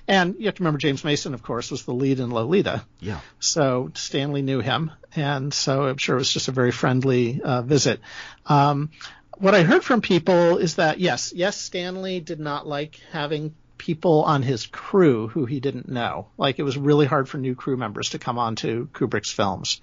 [0.09, 2.85] And you have to remember James Mason, of course, was the lead in Lolita.
[3.01, 3.21] Yeah.
[3.39, 7.63] So Stanley knew him, and so I'm sure it was just a very friendly uh,
[7.63, 8.01] visit.
[8.47, 8.91] Um,
[9.39, 14.23] what I heard from people is that yes, yes, Stanley did not like having people
[14.25, 16.29] on his crew who he didn't know.
[16.37, 19.81] Like it was really hard for new crew members to come onto Kubrick's films.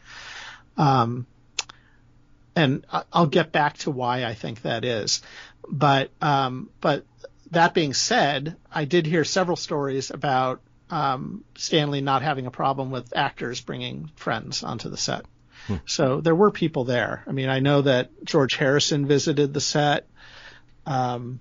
[0.77, 1.25] Um,
[2.55, 5.21] and I'll get back to why I think that is.
[5.67, 7.05] But um, but
[7.51, 12.91] that being said, I did hear several stories about um, Stanley not having a problem
[12.91, 15.25] with actors bringing friends onto the set.
[15.67, 15.75] Hmm.
[15.85, 17.23] So there were people there.
[17.27, 20.07] I mean, I know that George Harrison visited the set.
[20.85, 21.39] Um,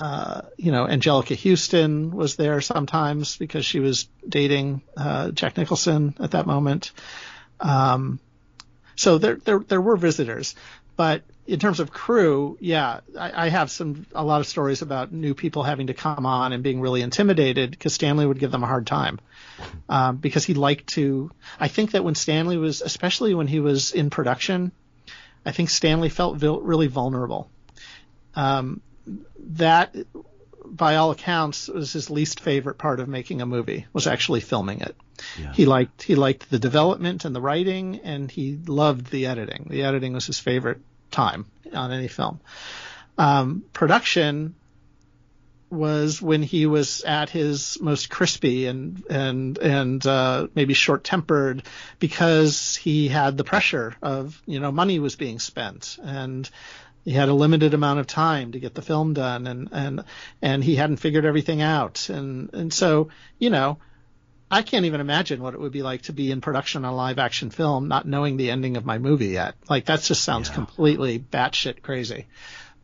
[0.00, 6.14] uh, you know, Anjelica Huston was there sometimes because she was dating uh, Jack Nicholson
[6.18, 6.92] at that moment.
[7.60, 8.18] Um,
[8.96, 10.54] so there, there, there were visitors,
[10.96, 15.12] but in terms of crew, yeah, I, I, have some a lot of stories about
[15.12, 18.62] new people having to come on and being really intimidated because Stanley would give them
[18.62, 19.20] a hard time
[19.88, 21.30] um, because he liked to.
[21.58, 24.72] I think that when Stanley was, especially when he was in production,
[25.44, 27.50] I think Stanley felt vil- really vulnerable.
[28.34, 28.80] Um,
[29.38, 29.94] that
[30.64, 34.80] by all accounts was his least favorite part of making a movie was actually filming
[34.80, 34.96] it.
[35.38, 35.52] Yeah.
[35.52, 39.66] He liked he liked the development and the writing and he loved the editing.
[39.68, 42.40] The editing was his favorite time on any film.
[43.18, 44.54] Um, production
[45.70, 51.62] was when he was at his most crispy and and and uh, maybe short tempered
[51.98, 56.50] because he had the pressure of you know money was being spent and
[57.04, 60.04] he had a limited amount of time to get the film done and and
[60.42, 63.08] and he hadn't figured everything out and and so
[63.38, 63.78] you know
[64.52, 66.96] I can't even imagine what it would be like to be in production on a
[66.96, 70.48] live action film not knowing the ending of my movie yet like that just sounds
[70.48, 70.54] yeah.
[70.54, 72.26] completely batshit crazy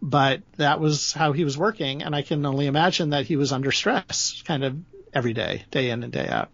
[0.01, 3.53] but that was how he was working and I can only imagine that he was
[3.53, 4.77] under stress kind of
[5.13, 6.51] every day day in and day out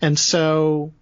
[0.00, 0.92] and so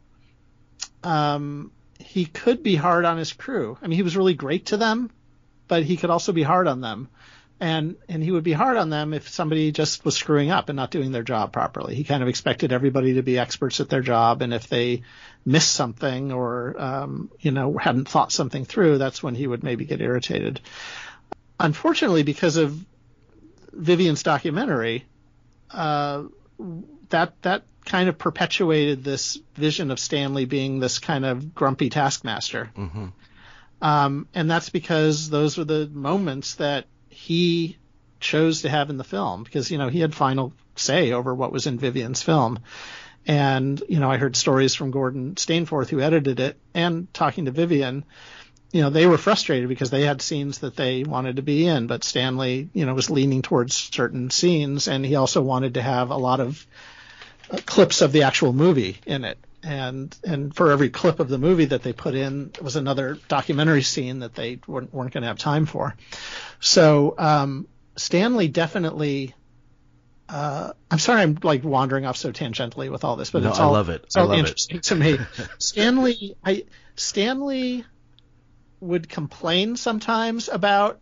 [1.02, 3.76] um he could be hard on his crew.
[3.82, 5.10] I mean, he was really great to them,
[5.68, 7.08] but he could also be hard on them.
[7.58, 10.76] And and he would be hard on them if somebody just was screwing up and
[10.76, 11.94] not doing their job properly.
[11.94, 15.02] He kind of expected everybody to be experts at their job, and if they
[15.46, 19.86] missed something or um, you know hadn't thought something through, that's when he would maybe
[19.86, 20.60] get irritated.
[21.58, 22.84] unfortunately, because of
[23.72, 25.04] Vivian's documentary,
[25.70, 26.24] uh,
[27.10, 32.70] that that kind of perpetuated this vision of Stanley being this kind of grumpy taskmaster.
[32.76, 33.06] Mm-hmm.
[33.80, 37.76] Um, and that's because those were the moments that he
[38.20, 41.52] chose to have in the film because, you know, he had final say over what
[41.52, 42.58] was in Vivian's film.
[43.26, 47.50] And, you know, I heard stories from Gordon Stainforth, who edited it, and talking to
[47.50, 48.04] Vivian,
[48.72, 51.86] you know, they were frustrated because they had scenes that they wanted to be in,
[51.86, 56.10] but Stanley, you know, was leaning towards certain scenes, and he also wanted to have
[56.10, 56.66] a lot of
[57.50, 59.38] uh, clips of the actual movie in it.
[59.62, 63.18] And and for every clip of the movie that they put in it was another
[63.28, 65.96] documentary scene that they weren't, weren't going to have time for.
[66.60, 67.66] So um,
[67.96, 69.34] Stanley definitely
[70.28, 73.58] uh, I'm sorry, I'm like wandering off so tangentially with all this, but no, it's
[73.58, 74.02] all, I love it.
[74.04, 74.82] It's all love interesting it.
[74.84, 75.18] to me.
[75.58, 76.64] Stanley, I
[76.96, 77.84] Stanley
[78.80, 81.00] would complain sometimes about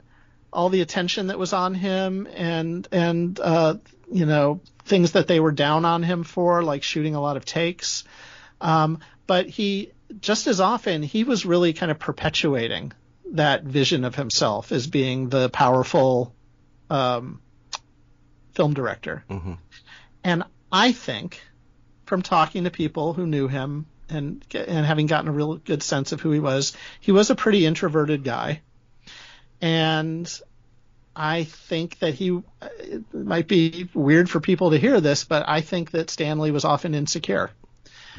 [0.53, 3.77] all the attention that was on him and and uh,
[4.11, 7.45] you know things that they were down on him for, like shooting a lot of
[7.45, 8.05] takes.
[8.65, 12.93] Um, but he just as often he was really kind of perpetuating
[13.33, 16.35] that vision of himself as being the powerful
[16.89, 17.41] um,
[18.55, 19.23] film director.
[19.29, 19.55] Mm-hmm.
[20.25, 21.43] And I think
[22.07, 26.13] from talking to people who knew him and and having gotten a real good sense
[26.13, 28.63] of who he was, he was a pretty introverted guy.
[29.61, 30.31] And
[31.15, 32.41] I think that he
[32.81, 36.65] it might be weird for people to hear this, but I think that Stanley was
[36.65, 37.51] often insecure.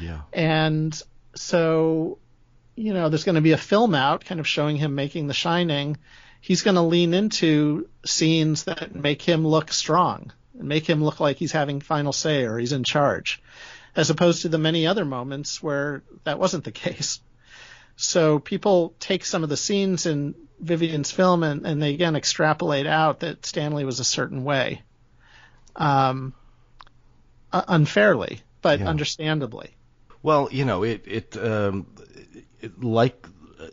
[0.00, 0.20] Yeah.
[0.32, 1.00] And
[1.34, 2.18] so,
[2.74, 5.34] you know, there's going to be a film out kind of showing him making The
[5.34, 5.96] Shining.
[6.40, 11.20] He's going to lean into scenes that make him look strong and make him look
[11.20, 13.42] like he's having final say or he's in charge,
[13.94, 17.20] as opposed to the many other moments where that wasn't the case.
[17.96, 22.86] So people take some of the scenes in Vivian's film and, and they again extrapolate
[22.86, 24.82] out that Stanley was a certain way,
[25.74, 26.34] um,
[27.52, 28.88] uh, unfairly, but Yeah.
[28.88, 29.70] understandably.
[30.22, 31.86] Well, you know, it it, um,
[32.60, 33.26] it like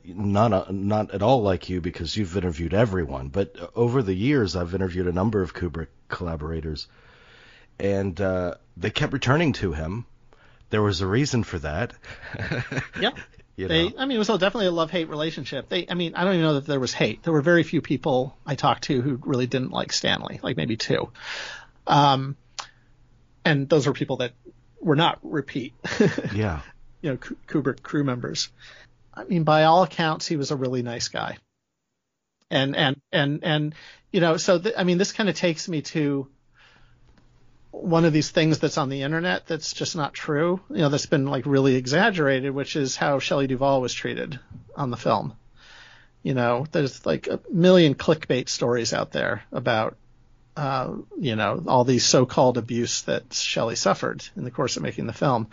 [0.06, 4.73] not not at all like you because you've interviewed everyone, but over the years I've
[4.73, 6.88] interviewed a number of Kubrick collaborators,
[7.79, 10.06] and uh, they kept returning to him.
[10.69, 11.93] There was a reason for that.
[12.99, 13.12] Yeah.
[13.56, 13.95] you They, know.
[13.99, 15.69] I mean, it was definitely a love-hate relationship.
[15.69, 17.21] They, I mean, I don't even know that there was hate.
[17.21, 20.75] There were very few people I talked to who really didn't like Stanley, like maybe
[20.75, 21.12] two.
[21.86, 22.36] Um,
[23.45, 24.32] and those were people that
[24.84, 25.74] were not repeat,
[26.34, 26.62] Yeah.
[27.02, 27.17] you know,
[27.48, 28.50] Kubrick crew members.
[29.13, 31.38] I mean, by all accounts, he was a really nice guy.
[32.50, 33.76] And, and, and, and,
[34.12, 36.28] you know, so, th- I mean, this kind of takes me to
[37.72, 41.08] one of these things that's on the internet that's just not true, you know, that's
[41.08, 44.39] been like really exaggerated, which is how Shelley Duvall was treated
[44.76, 45.34] on the film.
[46.22, 49.98] You know, there's like a million clickbait stories out there about,
[50.56, 55.08] uh, you know, all these so-called abuse that Shelley suffered in the course of making
[55.08, 55.48] the film.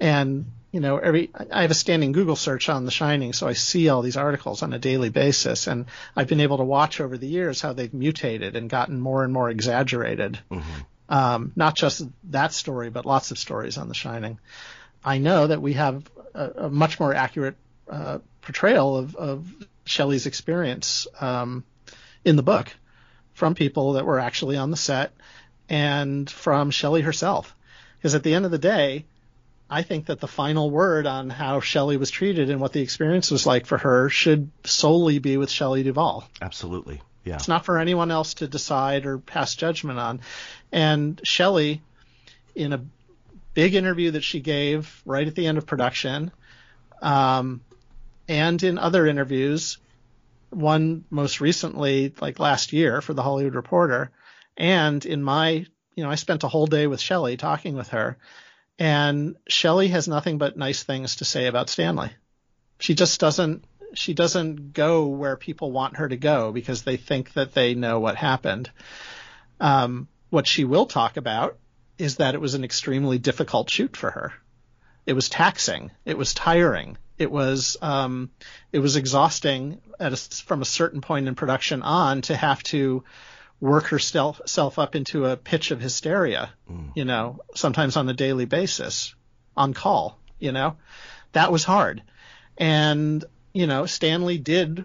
[0.00, 3.52] And, you know, every, I have a standing Google search on The Shining, so I
[3.52, 5.68] see all these articles on a daily basis.
[5.68, 9.22] And I've been able to watch over the years how they've mutated and gotten more
[9.22, 10.40] and more exaggerated
[11.08, 14.38] um, not just that story, but lots of stories on The Shining.
[15.04, 17.56] I know that we have a, a much more accurate
[17.88, 21.64] uh, portrayal of, of Shelley's experience um,
[22.24, 22.68] in the book
[23.34, 25.12] from people that were actually on the set
[25.68, 27.54] and from Shelley herself.
[27.98, 29.04] Because at the end of the day,
[29.70, 33.30] I think that the final word on how Shelley was treated and what the experience
[33.30, 36.28] was like for her should solely be with Shelley Duvall.
[36.42, 37.00] Absolutely.
[37.24, 37.36] Yeah.
[37.36, 40.20] It's not for anyone else to decide or pass judgment on.
[40.72, 41.80] And Shelley,
[42.54, 42.84] in a
[43.54, 46.32] big interview that she gave right at the end of production,
[47.00, 47.60] um,
[48.28, 49.78] and in other interviews,
[50.52, 54.10] one most recently, like last year for the Hollywood Reporter,
[54.56, 58.18] and in my, you know, I spent a whole day with Shelley talking with her,
[58.78, 62.10] and Shelley has nothing but nice things to say about Stanley.
[62.78, 67.32] She just doesn't she doesn't go where people want her to go because they think
[67.34, 68.70] that they know what happened.
[69.60, 71.58] Um, what she will talk about
[71.98, 74.32] is that it was an extremely difficult shoot for her.
[75.04, 75.90] It was taxing.
[76.04, 76.96] It was tiring.
[77.18, 78.30] It was um,
[78.72, 83.04] it was exhausting at a, from a certain point in production on to have to
[83.60, 86.50] work herself self up into a pitch of hysteria.
[86.94, 89.14] You know, sometimes on a daily basis,
[89.56, 90.18] on call.
[90.38, 90.76] You know,
[91.32, 92.02] that was hard.
[92.58, 94.84] And you know, Stanley did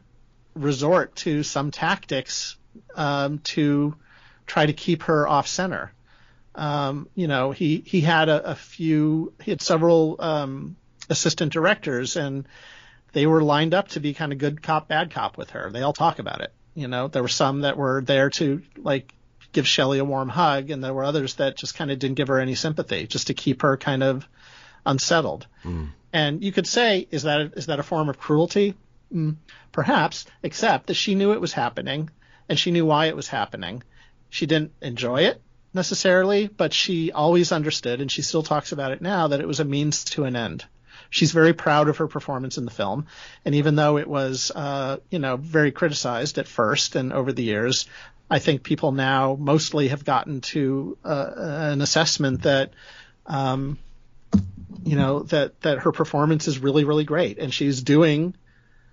[0.53, 2.57] resort to some tactics
[2.95, 3.95] um, to
[4.45, 5.93] try to keep her off center.
[6.55, 10.75] Um, you know, he he had a, a few, he had several um,
[11.09, 12.47] assistant directors, and
[13.13, 15.69] they were lined up to be kind of good cop, bad cop with her.
[15.71, 16.53] They all talk about it.
[16.75, 19.13] You know, there were some that were there to like
[19.51, 22.27] give Shelley a warm hug, and there were others that just kind of didn't give
[22.27, 24.27] her any sympathy, just to keep her kind of
[24.85, 25.47] unsettled.
[25.63, 25.89] Mm.
[26.13, 28.75] And you could say, is that is that a form of cruelty?
[29.13, 29.37] Mm,
[29.71, 32.09] perhaps, except that she knew it was happening,
[32.49, 33.83] and she knew why it was happening.
[34.29, 35.41] She didn't enjoy it
[35.73, 39.59] necessarily, but she always understood, and she still talks about it now, that it was
[39.59, 40.65] a means to an end.
[41.09, 43.07] She's very proud of her performance in the film,
[43.45, 47.43] and even though it was, uh, you know, very criticized at first and over the
[47.43, 47.85] years,
[48.29, 52.71] I think people now mostly have gotten to uh, an assessment that,
[53.25, 53.77] um,
[54.83, 58.35] you know, that that her performance is really, really great, and she's doing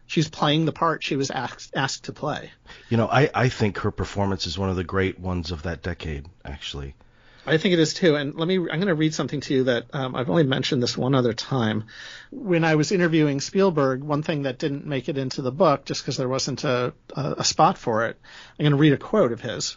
[0.07, 2.51] she's playing the part she was asked asked to play.
[2.89, 5.83] You know, I, I think her performance is one of the great ones of that
[5.83, 6.95] decade, actually.
[7.47, 8.17] I think it is too.
[8.17, 10.83] And let me, I'm going to read something to you that um, I've only mentioned
[10.83, 11.85] this one other time.
[12.31, 16.03] When I was interviewing Spielberg, one thing that didn't make it into the book just
[16.03, 18.19] because there wasn't a, a, a, spot for it,
[18.59, 19.77] I'm going to read a quote of his.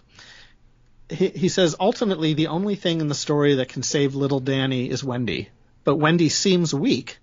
[1.10, 4.90] He, he says, ultimately, the only thing in the story that can save little Danny
[4.90, 5.50] is Wendy.
[5.84, 7.20] But Wendy seems weak,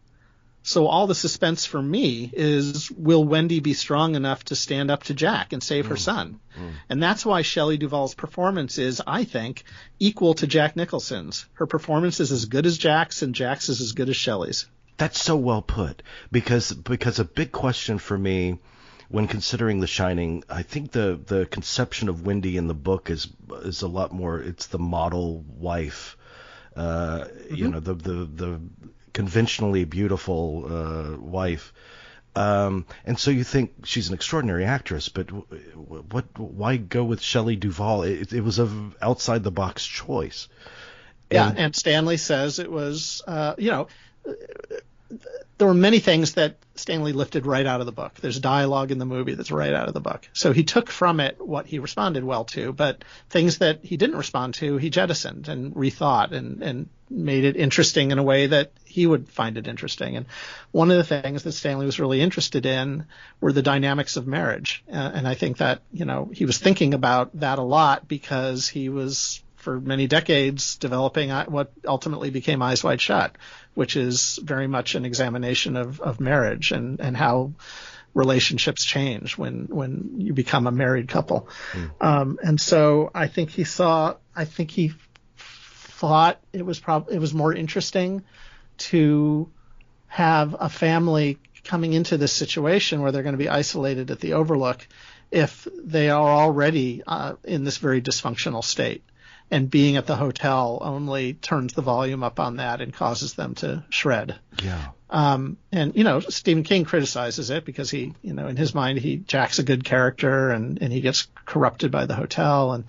[0.67, 5.03] so all the suspense for me is will Wendy be strong enough to stand up
[5.05, 5.89] to Jack and save mm.
[5.91, 6.41] her son?
[6.59, 6.73] Mm.
[6.89, 9.65] And that's why Shelley Duvall's performance is, I think,
[9.99, 11.45] equal to Jack Nicholson's.
[11.53, 14.67] Her performance is as good as Jack's and Jack's is as good as Shelley's.
[14.97, 16.03] That's so well put
[16.33, 18.59] because because a big question for me
[19.11, 23.29] when considering The Shining, I think the the conception of Wendy in the book is
[23.63, 24.41] is a lot more.
[24.41, 26.17] It's the model wife,
[26.75, 27.55] uh, mm-hmm.
[27.55, 28.61] you know, the the the
[29.15, 31.73] conventionally beautiful uh, wife.
[32.37, 36.39] Um, and so you think she's an extraordinary actress, but what?
[36.39, 38.03] Why go with Shelley Duvall?
[38.03, 38.69] It, it was a
[39.01, 40.49] outside the box choice.
[41.31, 43.87] And, yeah, and Stanley says it was, uh, you know,
[45.59, 48.15] there were many things that Stanley lifted right out of the book.
[48.15, 50.29] There's dialogue in the movie that's right out of the book.
[50.33, 54.17] So he took from it what he responded well to, but things that he didn't
[54.17, 58.73] respond to, he jettisoned and rethought and, and made it interesting in a way that
[58.85, 60.17] he would find it interesting.
[60.17, 60.27] And
[60.73, 63.07] one of the things that Stanley was really interested in
[63.41, 64.83] were the dynamics of marriage.
[64.91, 68.67] Uh, and I think that, you know, he was thinking about that a lot because
[68.67, 73.37] he was for many decades developing what ultimately became Eyes Wide Shut,
[73.73, 77.53] which is very much an examination of, of marriage and, and how
[78.13, 81.49] relationships change when when you become a married couple.
[81.73, 81.91] Mm.
[82.01, 84.93] Um, and so I think he saw, I think he
[85.37, 88.23] thought it was prob- it was more interesting
[88.77, 89.51] to
[90.07, 94.35] have a family coming into this situation where they're going to be isolated at the
[94.35, 94.87] Overlook
[95.31, 99.03] if they are already uh, in this very dysfunctional state
[99.51, 103.55] and being at the hotel only turns the volume up on that and causes them
[103.57, 104.37] to shred.
[104.63, 104.89] Yeah.
[105.11, 108.99] Um, and you know, Stephen King criticizes it because he, you know, in his mind,
[108.99, 112.85] he Jack's a good character and and he gets corrupted by the hotel and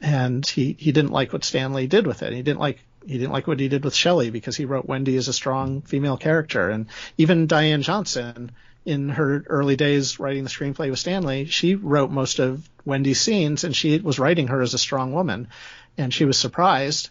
[0.00, 2.32] and he he didn't like what Stanley did with it.
[2.32, 5.16] He didn't like he didn't like what he did with Shelley because he wrote Wendy
[5.16, 6.86] as a strong female character and
[7.16, 8.50] even Diane Johnson
[8.84, 13.64] in her early days writing the screenplay with Stanley, she wrote most of Wendy's scenes
[13.64, 15.48] and she was writing her as a strong woman
[15.96, 17.10] and she was surprised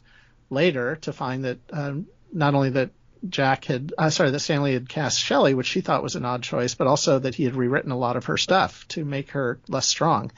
[0.49, 2.91] later to find that um, not only that
[3.27, 6.43] Jack had, uh, sorry, that Stanley had cast Shelley, which she thought was an odd
[6.43, 9.59] choice, but also that he had rewritten a lot of her stuff to make her
[9.67, 10.31] less strong.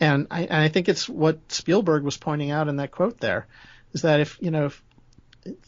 [0.00, 3.46] And I, and I think it's what Spielberg was pointing out in that quote there,
[3.92, 4.82] is that if you know if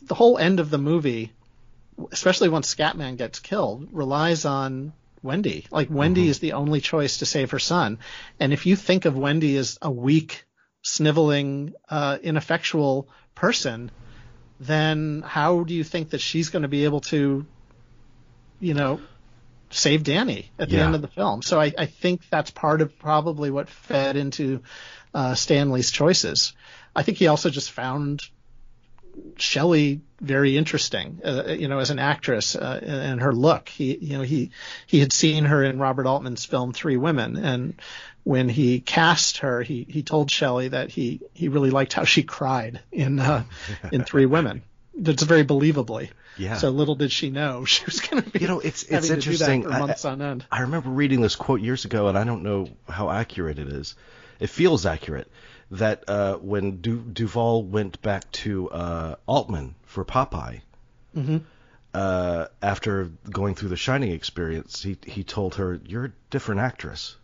[0.03, 1.33] the whole end of the movie,
[2.13, 4.93] especially once Scatman gets killed, relies on
[5.23, 5.67] Wendy.
[5.71, 6.31] Like Wendy mm-hmm.
[6.31, 7.99] is the only choice to save her son,
[8.39, 10.45] and if you think of Wendy as a weak
[10.91, 13.91] sniveling, uh, ineffectual person,
[14.59, 17.47] then how do you think that she's going to be able to,
[18.59, 19.01] you know,
[19.71, 20.87] save Danny at the yeah.
[20.87, 21.43] end of the film?
[21.43, 24.63] So I, I, think that's part of probably what fed into
[25.15, 26.53] uh, Stanley's choices.
[26.95, 28.23] I think he also just found
[29.37, 33.69] Shelley very interesting, uh, you know, as an actress uh, and her look.
[33.69, 34.51] He, you know, he
[34.87, 37.75] he had seen her in Robert Altman's film Three Women, and
[38.25, 42.23] when he cast her, he he told Shelley that he he really liked how she
[42.23, 43.45] cried in uh,
[43.93, 44.63] in Three Women.
[44.95, 46.11] That's very believably.
[46.37, 46.57] Yeah.
[46.57, 48.41] So little did she know she was going to be.
[48.41, 49.67] You know, it's it's interesting.
[49.67, 50.47] I, on end.
[50.51, 53.95] I remember reading this quote years ago, and I don't know how accurate it is.
[54.39, 55.31] It feels accurate
[55.71, 60.61] that uh, when du- Duvall went back to uh, Altman for Popeye,
[61.17, 61.39] mm-hmm.
[61.95, 67.17] uh, after going through the Shining experience, he he told her, "You're a different actress."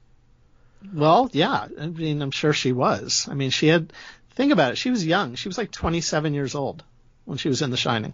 [0.95, 1.67] Well, yeah.
[1.81, 3.27] I mean, I'm sure she was.
[3.31, 3.93] I mean, she had.
[4.31, 4.79] Think about it.
[4.79, 5.35] She was young.
[5.35, 6.85] She was like 27 years old
[7.25, 8.13] when she was in The Shining.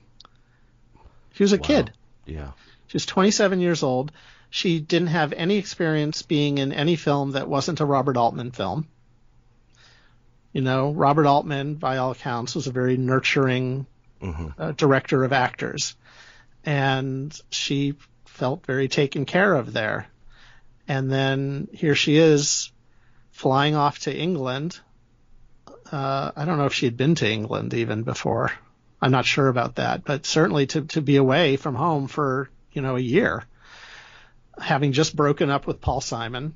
[1.33, 1.63] She was a wow.
[1.63, 1.93] kid.
[2.27, 2.53] Yeah.
[2.87, 4.13] She was 27 years old.
[4.49, 8.87] She didn't have any experience being in any film that wasn't a Robert Altman film.
[10.53, 13.87] You know, Robert Altman, by all accounts, was a very nurturing
[14.21, 14.49] mm-hmm.
[14.59, 15.97] uh, director of actors,
[16.65, 17.95] and she
[18.27, 20.07] felt very taken care of there.
[20.89, 22.71] And then here she is,
[23.31, 24.79] flying off to England.
[25.91, 28.53] Uh, I don't know if she had been to England even before.
[29.01, 32.83] I'm not sure about that, but certainly to to be away from home for you
[32.83, 33.45] know a year,
[34.59, 36.55] having just broken up with Paul Simon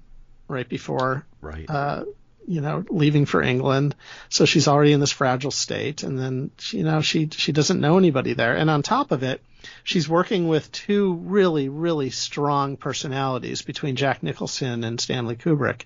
[0.48, 1.68] right before right.
[1.68, 2.04] Uh,
[2.46, 3.94] you know, leaving for England.
[4.28, 6.02] So she's already in this fragile state.
[6.02, 8.56] And then, you know, she, she doesn't know anybody there.
[8.56, 9.42] And on top of it,
[9.84, 15.82] she's working with two really, really strong personalities between Jack Nicholson and Stanley Kubrick.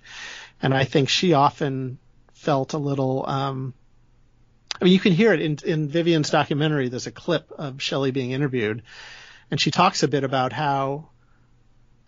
[0.62, 1.98] And I think she often
[2.34, 3.74] felt a little, um,
[4.80, 6.88] I mean, you can hear it in, in Vivian's documentary.
[6.88, 8.82] There's a clip of Shelley being interviewed,
[9.50, 11.08] and she talks a bit about how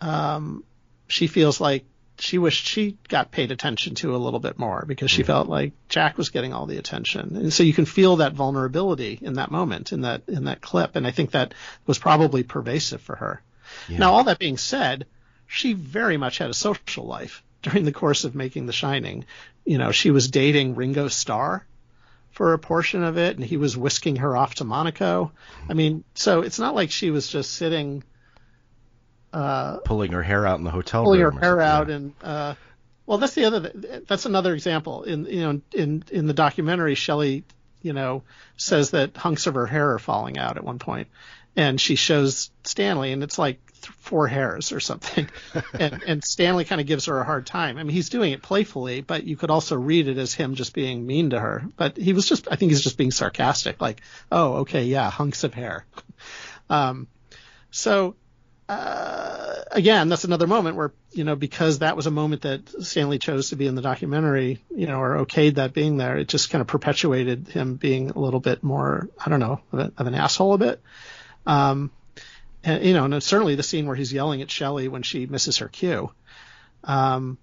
[0.01, 0.63] um,
[1.07, 1.85] she feels like
[2.19, 5.27] she wished she got paid attention to a little bit more because she mm-hmm.
[5.27, 7.35] felt like Jack was getting all the attention.
[7.35, 10.95] And so you can feel that vulnerability in that moment, in that in that clip.
[10.95, 11.53] And I think that
[11.85, 13.41] was probably pervasive for her.
[13.89, 13.99] Yeah.
[13.99, 15.05] Now, all that being said,
[15.47, 19.25] she very much had a social life during the course of making The Shining.
[19.65, 21.65] You know, she was dating Ringo Starr
[22.31, 25.31] for a portion of it, and he was whisking her off to Monaco.
[25.69, 28.03] I mean, so it's not like she was just sitting
[29.33, 31.35] uh, pulling her hair out in the hotel pulling room.
[31.35, 31.95] her hair out yeah.
[31.95, 32.55] and uh,
[33.05, 33.71] well that's the other
[34.07, 35.03] that's another example.
[35.03, 37.43] In you know in in the documentary Shelley
[37.81, 38.23] you know
[38.57, 41.07] says that hunks of her hair are falling out at one point.
[41.55, 43.59] And she shows Stanley and it's like
[43.99, 45.29] four hairs or something.
[45.79, 47.77] And and Stanley kind of gives her a hard time.
[47.77, 50.73] I mean he's doing it playfully but you could also read it as him just
[50.73, 51.63] being mean to her.
[51.75, 55.43] But he was just I think he's just being sarcastic like oh okay yeah hunks
[55.43, 55.85] of hair.
[56.69, 57.07] Um
[57.71, 58.15] so
[58.69, 63.19] uh, again, that's another moment where, you know, because that was a moment that Stanley
[63.19, 66.49] chose to be in the documentary, you know, or okayed that being there, it just
[66.49, 70.07] kind of perpetuated him being a little bit more, I don't know, of, a, of
[70.07, 70.81] an asshole a bit.
[71.45, 71.91] Um,
[72.63, 75.57] and, you know, and certainly the scene where he's yelling at Shelley when she misses
[75.57, 76.11] her cue.
[76.83, 77.37] Um,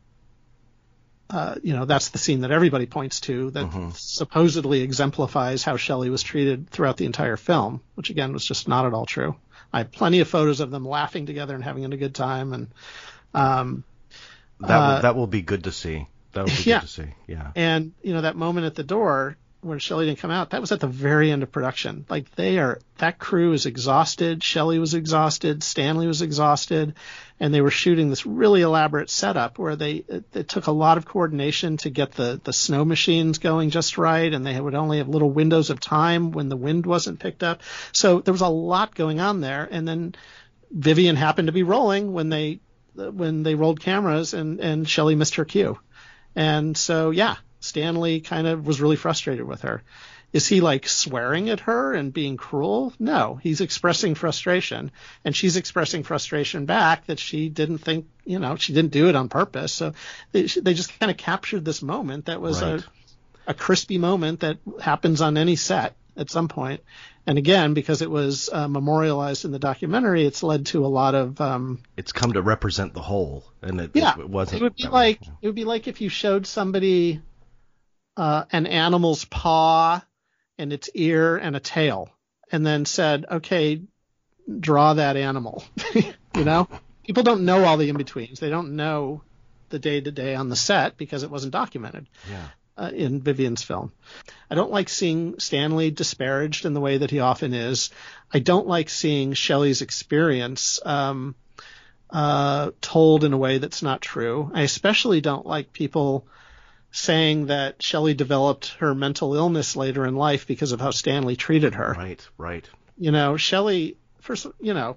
[1.30, 3.90] uh, you know, that's the scene that everybody points to that mm-hmm.
[3.94, 8.84] supposedly exemplifies how Shelley was treated throughout the entire film, which again was just not
[8.84, 9.36] at all true.
[9.72, 12.68] I have plenty of photos of them laughing together and having a good time, and
[13.32, 13.84] um,
[14.58, 16.08] that will, uh, that will be good to see.
[16.32, 16.80] That will be yeah.
[16.80, 17.14] good to see.
[17.28, 17.52] Yeah.
[17.54, 20.72] And you know that moment at the door when Shelley didn't come out, that was
[20.72, 22.06] at the very end of production.
[22.08, 24.42] Like they are, that crew is exhausted.
[24.42, 25.62] Shelley was exhausted.
[25.62, 26.94] Stanley was exhausted,
[27.38, 30.96] and they were shooting this really elaborate setup where they it, it, took a lot
[30.96, 34.98] of coordination to get the the snow machines going just right, and they would only
[34.98, 37.62] have little windows of time when the wind wasn't picked up.
[37.92, 40.14] So there was a lot going on there, and then
[40.70, 42.61] Vivian happened to be rolling when they
[42.94, 45.78] when they rolled cameras, and and Shelley missed her cue.
[46.36, 49.82] And so, yeah, Stanley kind of was really frustrated with her.
[50.32, 52.92] Is he like swearing at her and being cruel?
[52.98, 54.92] No, he's expressing frustration
[55.24, 59.16] and she's expressing frustration back that she didn't think, you know, she didn't do it
[59.16, 59.72] on purpose.
[59.72, 59.92] So
[60.30, 62.80] they, they just kind of captured this moment that was right.
[63.46, 66.80] a, a crispy moment that happens on any set at some point.
[67.26, 71.14] And again, because it was uh, memorialized in the documentary, it's led to a lot
[71.14, 71.40] of.
[71.40, 74.62] Um, it's come to represent the whole, and it, yeah, it wasn't.
[74.62, 75.28] It would be like way.
[75.42, 77.20] it would be like if you showed somebody
[78.16, 80.02] uh, an animal's paw
[80.58, 82.11] and its ear and a tail,
[82.52, 83.82] and then said, "Okay,
[84.58, 86.68] draw that animal." you know,
[87.04, 88.40] people don't know all the in betweens.
[88.40, 89.22] They don't know
[89.70, 92.06] the day to day on the set because it wasn't documented.
[92.28, 92.48] Yeah.
[92.76, 93.92] Uh, in Vivian's film.
[94.50, 97.90] I don't like seeing Stanley disparaged in the way that he often is.
[98.32, 101.34] I don't like seeing Shelley's experience um,
[102.08, 104.50] uh, told in a way that's not true.
[104.54, 106.26] I especially don't like people
[106.93, 111.74] saying that Shelley developed her mental illness later in life because of how Stanley treated
[111.74, 111.95] her.
[111.97, 112.68] Right, right.
[112.99, 114.97] You know, Shelley, first, you know,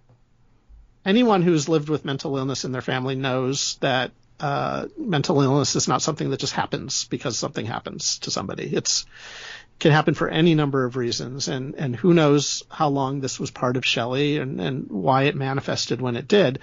[1.06, 5.88] anyone who's lived with mental illness in their family knows that uh, mental illness is
[5.88, 8.66] not something that just happens because something happens to somebody.
[8.76, 9.06] It's
[9.80, 13.52] can happen for any number of reasons, and and who knows how long this was
[13.52, 16.60] part of Shelley and and why it manifested when it did,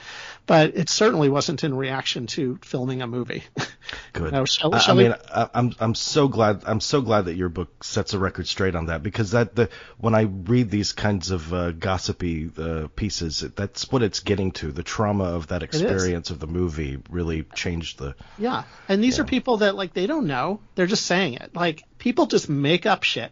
[0.51, 3.45] but it certainly wasn't in reaction to filming a movie.
[4.13, 4.33] Good.
[4.33, 7.37] no, Shelley, I, Shelley, I mean, I, I'm I'm so glad I'm so glad that
[7.37, 10.91] your book sets a record straight on that because that the when I read these
[10.91, 14.73] kinds of uh, gossipy uh, pieces, that's what it's getting to.
[14.73, 18.17] The trauma of that experience of the movie really changed the.
[18.37, 19.23] Yeah, and these yeah.
[19.23, 21.55] are people that like they don't know; they're just saying it.
[21.55, 23.31] Like people just make up shit.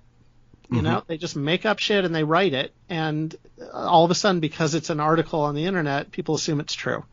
[0.71, 0.85] You mm-hmm.
[0.85, 3.35] know, they just make up shit and they write it, and
[3.73, 7.05] all of a sudden, because it's an article on the internet, people assume it's true.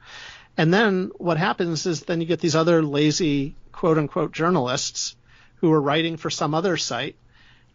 [0.57, 5.15] And then what happens is then you get these other lazy quote unquote journalists
[5.55, 7.15] who are writing for some other site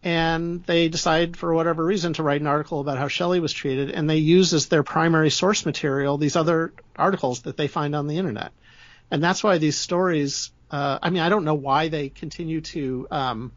[0.02, 3.90] and they decide for whatever reason to write an article about how Shelley was treated
[3.90, 8.06] and they use as their primary source material these other articles that they find on
[8.06, 8.52] the internet.
[9.10, 13.06] And that's why these stories, uh, I mean, I don't know why they continue to
[13.10, 13.52] um,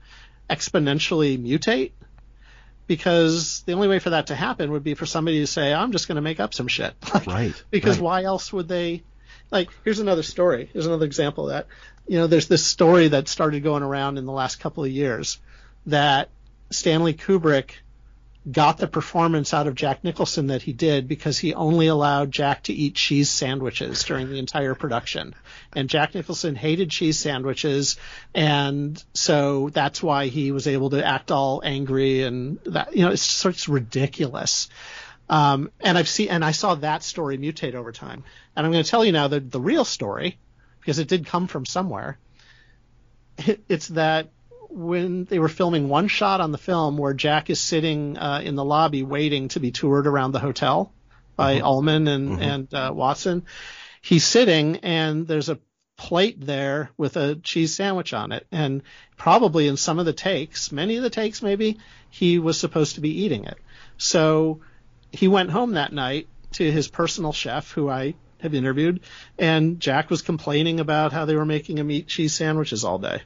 [0.50, 1.92] exponentially mutate
[2.88, 5.92] because the only way for that to happen would be for somebody to say, I'm
[5.92, 6.94] just going to make up some shit.
[7.14, 7.64] Like, right.
[7.70, 8.04] Because right.
[8.04, 9.04] why else would they?
[9.52, 10.70] Like, here's another story.
[10.74, 11.68] Here's another example of that.
[12.08, 15.40] You know, there's this story that started going around in the last couple of years
[15.86, 16.30] that
[16.72, 17.72] Stanley Kubrick
[18.52, 22.64] got the performance out of Jack Nicholson that he did because he only allowed Jack
[22.64, 25.34] to eat cheese sandwiches during the entire production.
[25.74, 27.98] And Jack Nicholson hated cheese sandwiches,
[28.34, 33.12] and so that's why he was able to act all angry and that you know
[33.12, 34.70] it's just ridiculous.
[35.30, 38.24] Um, and I've seen and I saw that story mutate over time.
[38.56, 40.38] And I'm going to tell you now the the real story
[40.82, 42.18] because it did come from somewhere.
[43.38, 44.30] It, it's that
[44.74, 48.56] when they were filming one shot on the film where Jack is sitting uh, in
[48.56, 50.92] the lobby waiting to be toured around the hotel
[51.36, 51.66] by mm-hmm.
[51.66, 52.42] Ullman and mm-hmm.
[52.42, 53.46] and uh, Watson.
[54.02, 55.60] He's sitting and there's a
[55.96, 58.82] plate there with a cheese sandwich on it, and
[59.16, 61.78] probably in some of the takes, many of the takes maybe,
[62.10, 63.58] he was supposed to be eating it.
[63.98, 64.62] So
[65.12, 69.02] he went home that night to his personal chef, who I have interviewed,
[69.38, 73.22] and Jack was complaining about how they were making him eat cheese sandwiches all day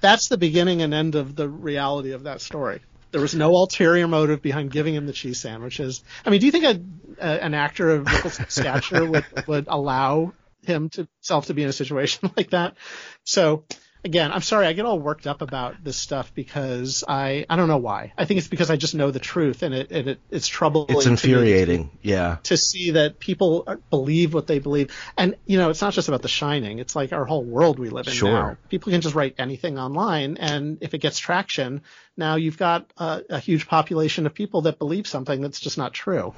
[0.00, 2.80] that's the beginning and end of the reality of that story.
[3.12, 6.02] There was no ulterior motive behind giving him the cheese sandwiches.
[6.26, 6.80] I mean, do you think a,
[7.24, 11.68] a, an actor of Nicholson's stature would, would allow him to self to be in
[11.68, 12.76] a situation like that?
[13.22, 13.64] So
[14.04, 17.68] again, I'm sorry, I get all worked up about this stuff because I I don't
[17.68, 18.12] know why.
[18.16, 20.96] I think it's because I just know the truth, and it, it, it it's troubling.
[20.96, 25.70] It's infuriating, to yeah, to see that people believe what they believe, and you know,
[25.70, 26.78] it's not just about The Shining.
[26.78, 28.30] It's like our whole world we live in sure.
[28.30, 28.56] now.
[28.68, 31.82] People can just write anything online, and if it gets traction,
[32.16, 35.94] now you've got a, a huge population of people that believe something that's just not
[35.94, 36.34] true.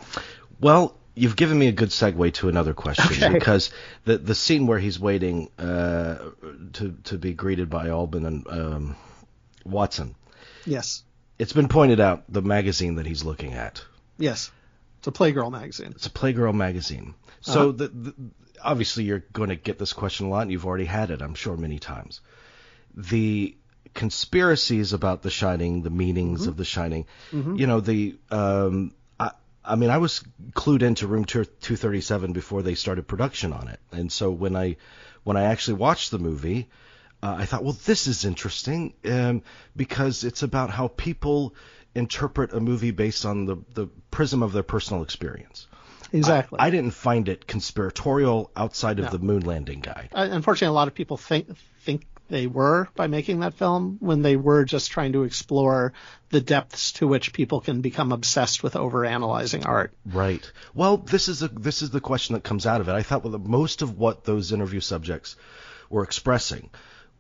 [0.61, 3.33] Well, you've given me a good segue to another question okay.
[3.33, 3.71] because
[4.05, 6.19] the the scene where he's waiting uh,
[6.75, 8.97] to to be greeted by Ullman and um,
[9.65, 10.15] Watson.
[10.65, 11.03] Yes.
[11.39, 13.85] It's been pointed out the magazine that he's looking at.
[14.19, 14.51] Yes.
[14.99, 15.93] It's a Playgirl magazine.
[15.95, 17.15] It's a Playgirl magazine.
[17.41, 17.73] So uh-huh.
[17.73, 18.15] the, the,
[18.63, 21.35] obviously you're going to get this question a lot, and you've already had it, I'm
[21.35, 22.21] sure, many times.
[22.97, 23.57] The
[23.93, 26.51] conspiracies about The Shining, the meanings mm-hmm.
[26.51, 27.57] of The Shining, mm-hmm.
[27.57, 28.93] you know, the um,
[29.67, 34.11] I mean, I was clued into Room 237 before they started production on it, and
[34.11, 34.77] so when I
[35.25, 36.69] when I actually watched the movie,
[37.23, 39.43] uh, I thought, well, this is interesting um,
[39.75, 41.55] because it's about how people
[41.95, 45.67] interpret a movie based on the the prism of their personal experience.
[46.13, 46.59] Exactly.
[46.59, 49.11] I, I didn't find it conspiratorial outside of no.
[49.11, 50.09] the moon landing guy.
[50.13, 54.23] Uh, unfortunately, a lot of people think think they were by making that film when
[54.23, 55.93] they were just trying to explore
[56.31, 59.93] the depths to which people can become obsessed with overanalyzing art.
[60.05, 60.51] Right.
[60.75, 62.93] Well, this is a this is the question that comes out of it.
[62.93, 65.37] I thought well, most of what those interview subjects
[65.89, 66.71] were expressing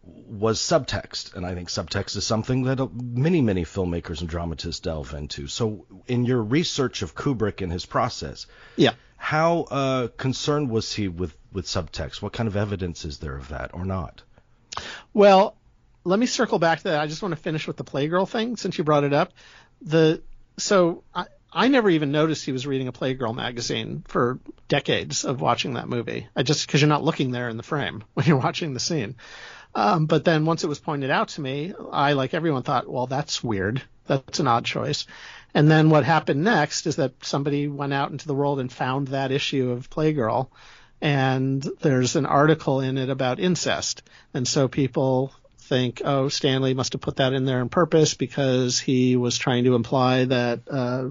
[0.02, 5.14] was subtext, and I think subtext is something that many, many filmmakers and dramatists delve
[5.14, 5.46] into.
[5.48, 8.46] So, in your research of Kubrick and his process,
[8.76, 12.22] yeah, how uh, concerned was he with with subtext?
[12.22, 14.22] What kind of evidence is there of that, or not?
[15.12, 15.56] Well,
[16.04, 17.00] let me circle back to that.
[17.00, 19.32] I just want to finish with the Playgirl thing since you brought it up.
[19.82, 20.22] The
[20.56, 25.40] so I, I never even noticed he was reading a Playgirl magazine for decades of
[25.40, 26.28] watching that movie.
[26.36, 29.16] I just because you're not looking there in the frame when you're watching the scene.
[29.74, 33.06] Um, but then once it was pointed out to me, I like everyone thought, well,
[33.06, 33.82] that's weird.
[34.06, 35.06] That's an odd choice.
[35.52, 39.08] And then what happened next is that somebody went out into the world and found
[39.08, 40.48] that issue of Playgirl
[41.00, 44.02] and there's an article in it about incest.
[44.32, 48.78] And so people think, oh, Stanley must have put that in there on purpose because
[48.78, 51.08] he was trying to imply that uh,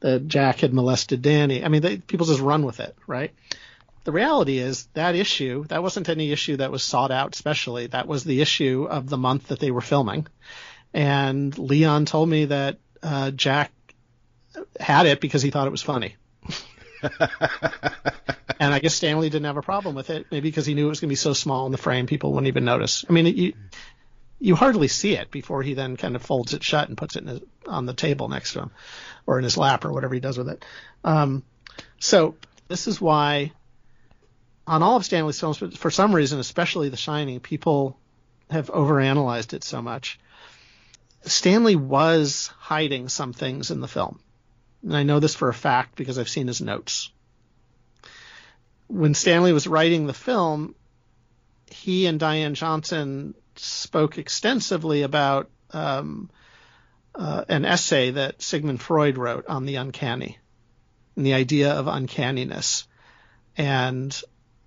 [0.00, 1.64] that Jack had molested Danny.
[1.64, 3.32] I mean, they, people just run with it, right?
[4.04, 7.86] The reality is that issue that wasn't any issue that was sought out specially.
[7.86, 10.26] That was the issue of the month that they were filming.
[10.92, 13.72] And Leon told me that uh, Jack
[14.78, 16.16] had it because he thought it was funny.
[18.60, 20.90] And I guess Stanley didn't have a problem with it, maybe because he knew it
[20.90, 23.04] was going to be so small in the frame, people wouldn't even notice.
[23.08, 23.52] I mean, you
[24.40, 27.26] you hardly see it before he then kind of folds it shut and puts it
[27.26, 28.70] his, on the table next to him,
[29.26, 30.64] or in his lap, or whatever he does with it.
[31.02, 31.42] Um,
[31.98, 32.34] so
[32.68, 33.52] this is why
[34.66, 37.98] on all of Stanley's films, but for some reason, especially The Shining, people
[38.50, 40.18] have overanalyzed it so much.
[41.22, 44.20] Stanley was hiding some things in the film
[44.84, 47.10] and I know this for a fact because I've seen his notes.
[48.86, 50.74] when Stanley was writing the film,
[51.70, 56.30] he and Diane Johnson spoke extensively about um,
[57.14, 60.38] uh, an essay that Sigmund Freud wrote on the uncanny
[61.16, 62.86] and the idea of uncanniness
[63.56, 64.20] and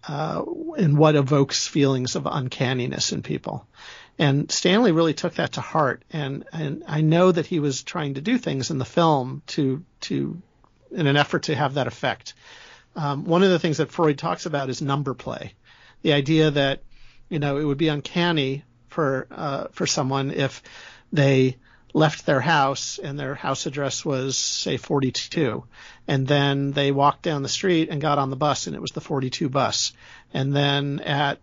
[0.07, 0.41] uh,
[0.77, 3.67] and what evokes feelings of uncanniness in people.
[4.19, 8.15] And Stanley really took that to heart, and and I know that he was trying
[8.15, 10.41] to do things in the film to to
[10.91, 12.33] in an effort to have that effect.
[12.95, 15.53] Um, one of the things that Freud talks about is number play,
[16.01, 16.81] the idea that
[17.29, 20.63] you know it would be uncanny for uh, for someone if
[21.13, 21.57] they
[21.93, 25.63] left their house and their house address was say 42
[26.07, 28.91] and then they walked down the street and got on the bus and it was
[28.91, 29.93] the 42 bus.
[30.33, 31.39] And then at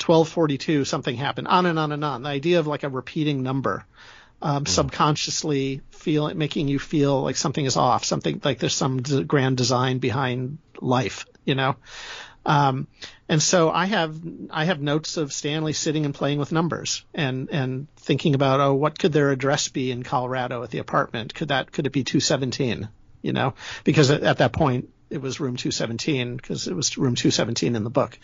[0.00, 1.48] 1242 something happened.
[1.48, 2.22] On and on and on.
[2.22, 3.84] The idea of like a repeating number
[4.40, 4.68] um, mm.
[4.68, 9.98] subconsciously feel making you feel like something is off something like there's some grand design
[9.98, 11.76] behind life you know?
[12.46, 12.86] Um,
[13.28, 14.18] and so I have
[14.50, 18.74] I have notes of Stanley sitting and playing with numbers and and thinking about oh
[18.74, 21.34] what could their address be in Colorado at the apartment?
[21.34, 22.88] Could that could it be 217
[23.20, 23.54] you know?
[23.84, 27.84] Because at, at that point it was room 217 because it was room 217 in
[27.84, 28.18] the book.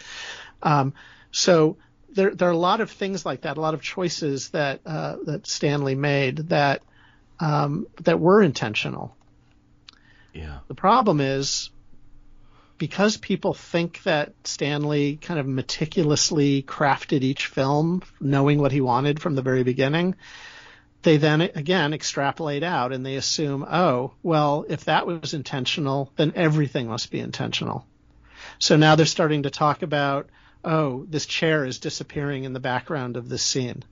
[0.63, 0.95] Um,
[1.35, 1.79] so
[2.13, 5.17] there, there are a lot of things like that, a lot of choices that uh,
[5.25, 6.83] that Stanley made that
[7.41, 9.17] um, that were intentional.
[10.33, 10.61] Yeah.
[10.69, 11.71] The problem is
[12.79, 19.21] because people think that Stanley kind of meticulously crafted each film, knowing what he wanted
[19.21, 20.15] from the very beginning.
[21.03, 26.33] They then again extrapolate out and they assume, oh, well, if that was intentional, then
[26.37, 27.87] everything must be intentional.
[28.61, 30.29] So now they're starting to talk about
[30.65, 33.85] oh, this chair is disappearing in the background of this scene.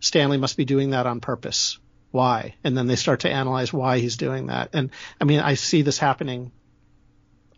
[0.00, 1.78] Stanley must be doing that on purpose.
[2.10, 2.54] Why?
[2.62, 4.70] And then they start to analyze why he's doing that.
[4.72, 6.52] And I mean, I see this happening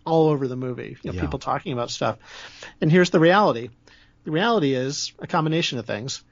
[0.05, 0.97] all over the movie.
[1.03, 1.21] You know, yeah.
[1.21, 2.19] people talking about stuff.
[2.81, 3.69] And here's the reality.
[4.25, 6.23] The reality is a combination of things.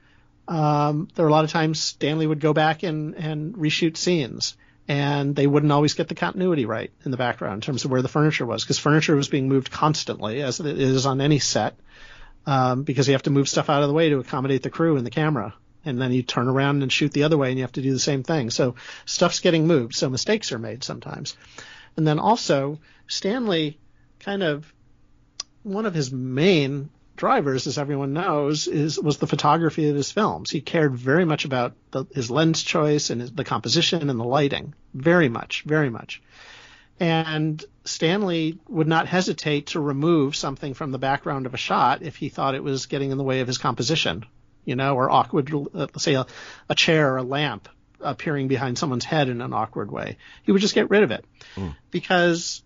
[0.47, 4.55] Um, there are a lot of times Stanley would go back and, and reshoot scenes
[4.87, 8.01] and they wouldn't always get the continuity right in the background in terms of where
[8.01, 11.75] the furniture was because furniture was being moved constantly as it is on any set
[12.45, 14.97] um, because you have to move stuff out of the way to accommodate the crew
[14.97, 15.55] and the camera.
[15.83, 17.93] And then you turn around and shoot the other way and you have to do
[17.93, 18.49] the same thing.
[18.49, 18.75] So
[19.05, 21.35] stuff's getting moved so mistakes are made sometimes.
[21.97, 23.79] And then also stanley
[24.19, 24.71] kind of
[25.63, 30.49] one of his main drivers, as everyone knows, is was the photography of his films.
[30.49, 34.25] He cared very much about the, his lens choice and his, the composition and the
[34.25, 36.21] lighting, very much, very much.
[36.99, 42.15] And Stanley would not hesitate to remove something from the background of a shot if
[42.15, 44.25] he thought it was getting in the way of his composition,
[44.63, 46.25] you know, or awkward, uh, say a,
[46.69, 47.67] a chair or a lamp
[47.99, 50.17] appearing behind someone's head in an awkward way.
[50.43, 51.75] He would just get rid of it mm.
[51.91, 52.63] because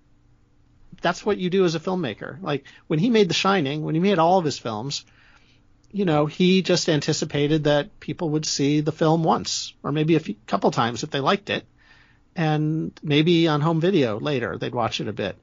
[1.01, 2.41] that's what you do as a filmmaker.
[2.41, 5.05] Like when he made The Shining, when he made all of his films,
[5.91, 10.19] you know, he just anticipated that people would see the film once or maybe a
[10.19, 11.65] few, couple times if they liked it,
[12.35, 15.37] and maybe on home video later they'd watch it a bit.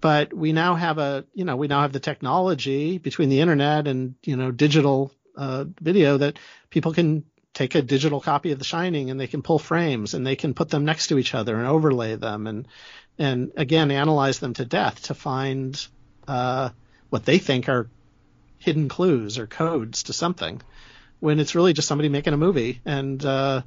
[0.00, 3.86] But we now have a, you know, we now have the technology between the internet
[3.86, 6.38] and you know digital uh, video that
[6.70, 7.24] people can
[7.54, 10.54] take a digital copy of The Shining and they can pull frames and they can
[10.54, 12.68] put them next to each other and overlay them and
[13.18, 15.86] and again analyze them to death to find
[16.26, 16.70] uh,
[17.10, 17.88] what they think are
[18.60, 20.62] hidden clues or codes to something,
[21.18, 23.62] when it's really just somebody making a movie, and uh,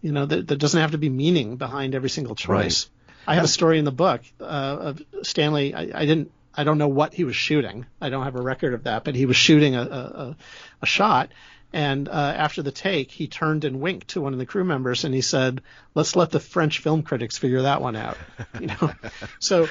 [0.00, 2.88] you know there, there, doesn't have to be meaning behind every single choice.
[2.88, 3.32] Right.
[3.32, 5.74] I have a story in the book uh, of Stanley.
[5.74, 6.32] I, I, didn't.
[6.52, 7.86] I don't know what he was shooting.
[8.00, 10.36] I don't have a record of that, but he was shooting a, a,
[10.82, 11.30] a shot,
[11.72, 15.04] and uh, after the take, he turned and winked to one of the crew members,
[15.04, 15.62] and he said,
[15.94, 18.16] "Let's let the French film critics figure that one out."
[18.60, 18.92] You know,
[19.38, 19.68] so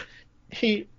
[0.50, 0.88] he.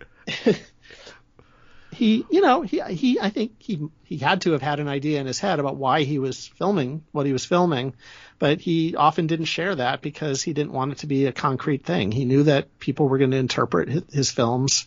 [1.92, 5.20] he, you know, he, he, I think he, he had to have had an idea
[5.20, 7.94] in his head about why he was filming what he was filming,
[8.38, 11.84] but he often didn't share that because he didn't want it to be a concrete
[11.84, 12.10] thing.
[12.10, 14.86] He knew that people were going to interpret his, films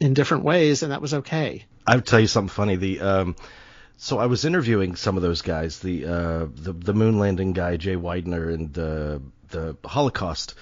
[0.00, 1.66] in different ways, and that was okay.
[1.86, 2.76] I'll tell you something funny.
[2.76, 3.36] The um,
[4.02, 7.76] so I was interviewing some of those guys, the uh, the, the moon landing guy
[7.76, 10.56] Jay Weidner and uh, the Holocaust,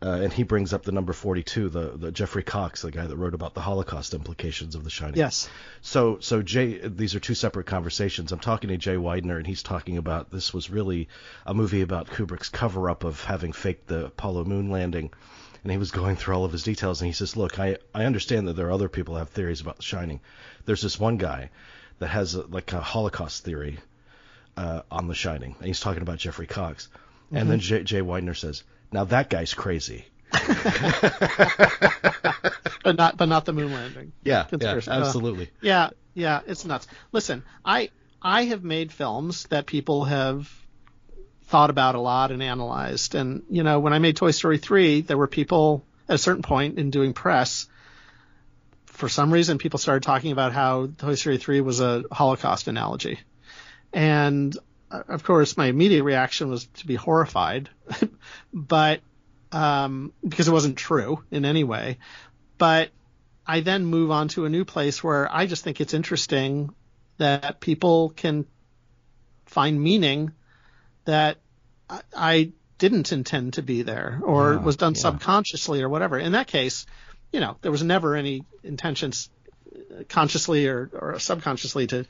[0.00, 3.16] uh, and he brings up the number 42, the, the Geoffrey Cocks, the guy that
[3.16, 5.16] wrote about the Holocaust implications of The Shining.
[5.16, 5.50] Yes.
[5.80, 8.30] So so Jay, these are two separate conversations.
[8.30, 11.08] I'm talking to Jay Weidner, and he's talking about this was really
[11.44, 15.10] a movie about Kubrick's cover up of having faked the Apollo moon landing.
[15.64, 18.04] And he was going through all of his details, and he says, "Look, I I
[18.04, 20.20] understand that there are other people who have theories about The Shining.
[20.64, 21.50] There's this one guy."
[21.98, 23.78] That has a, like a Holocaust theory
[24.56, 26.88] uh, on The Shining, and he's talking about Geoffrey Cocks.
[27.26, 27.36] Mm-hmm.
[27.36, 27.60] And then.
[27.60, 30.04] Jay, Jay Weidner says, "Now that guy's crazy."
[32.84, 34.12] but not but not the moon landing.
[34.22, 34.90] Yeah, yeah, Conspiracy.
[34.90, 35.50] Uh, absolutely.
[35.60, 36.86] Yeah, yeah, it's nuts.
[37.12, 37.90] Listen, I
[38.20, 40.50] I have made films that people have
[41.48, 43.14] thought about a lot and analyzed.
[43.14, 46.42] And you know, when I made Toy Story 3, there were people at a certain
[46.42, 47.66] point in doing press.
[48.98, 53.20] For some reason, people started talking about how Toy Story 3 was a Holocaust analogy.
[53.92, 54.58] And
[54.90, 57.70] uh, of course, my immediate reaction was to be horrified,
[58.52, 59.00] but
[59.52, 61.98] um, because it wasn't true in any way.
[62.58, 62.90] But
[63.46, 66.74] I then move on to a new place where I just think it's interesting
[67.18, 68.46] that people can
[69.46, 70.32] find meaning
[71.04, 71.36] that
[71.88, 75.02] I, I didn't intend to be there or Yeah, was done yeah.
[75.02, 76.18] subconsciously or whatever.
[76.18, 76.84] In that case,
[77.32, 79.30] you know, there was never any intentions
[79.74, 82.06] uh, consciously or, or subconsciously to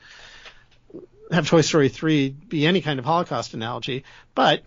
[1.31, 4.03] have Toy Story 3 be any kind of Holocaust analogy,
[4.33, 4.63] but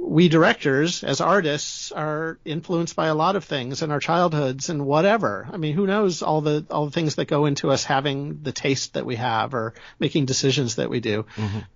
[0.00, 4.84] we directors as artists are influenced by a lot of things in our childhoods and
[4.84, 5.48] whatever.
[5.50, 8.52] I mean, who knows all the all the things that go into us having the
[8.52, 11.24] taste that we have or making decisions that we do.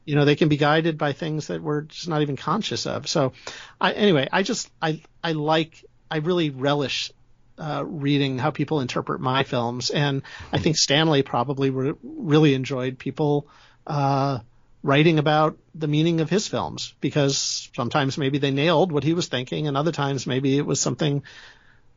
[0.05, 3.09] You know, they can be guided by things that we're just not even conscious of.
[3.09, 3.33] So,
[3.81, 7.13] I, anyway, I just I I like I really relish
[7.59, 12.99] uh, reading how people interpret my films, and I think Stanley probably re- really enjoyed
[12.99, 13.47] people
[13.87, 14.39] uh,
[14.83, 19.29] writing about the meaning of his films because sometimes maybe they nailed what he was
[19.29, 21.23] thinking, and other times maybe it was something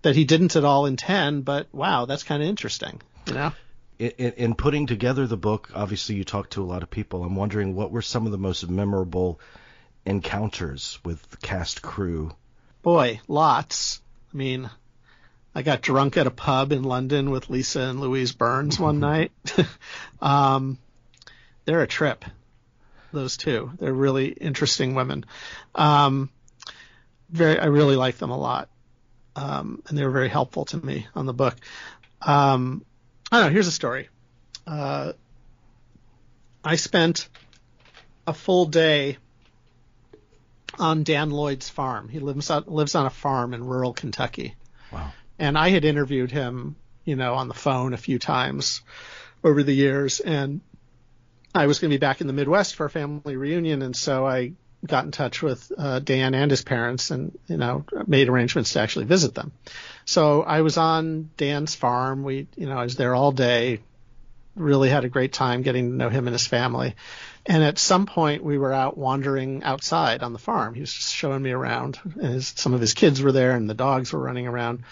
[0.02, 1.46] that he didn't at all intend.
[1.46, 3.52] But wow, that's kind of interesting, you know.
[4.00, 7.24] In, in, in putting together the book, obviously you talked to a lot of people.
[7.24, 9.40] I'm wondering what were some of the most memorable
[10.06, 12.32] encounters with the cast crew.
[12.82, 14.02] Boy, lots.
[14.34, 14.70] I mean,
[15.54, 19.32] I got drunk at a pub in London with Lisa and Louise Burns one night.
[20.22, 20.78] um,
[21.66, 22.24] they're a trip.
[23.12, 23.72] Those two.
[23.78, 25.26] They're really interesting women.
[25.76, 26.30] Um,
[27.30, 28.70] very, I really like them a lot.
[29.36, 31.56] Um, and they were very helpful to me on the book.
[32.22, 32.86] Um,
[33.32, 33.54] I don't know.
[33.54, 34.10] Here's a story.
[34.66, 35.14] Uh,
[36.64, 37.28] I spent
[38.28, 39.18] a full day
[40.80, 42.08] on Dan Lloyd's farm.
[42.08, 44.56] He lives on, lives on a farm in rural Kentucky.
[44.92, 45.12] Wow.
[45.42, 48.84] And I had interviewed him, you know, on the phone a few times
[49.44, 50.20] over the years.
[50.20, 50.62] And
[51.54, 53.82] I was going to be back in the Midwest for a family reunion.
[53.82, 54.54] And so I
[54.86, 58.82] got in touch with uh, Dan and his parents and, you know, made arrangements to
[58.82, 59.52] actually visit them.
[60.06, 62.24] So I was on Dan's farm.
[62.24, 63.80] We, you know, I was there all day.
[64.56, 66.94] Really had a great time getting to know him and his family.
[67.48, 70.76] And at some point, we were out wandering outside on the farm.
[70.76, 71.98] He was just showing me around.
[72.04, 74.84] And his, some of his kids were there, and the dogs were running around.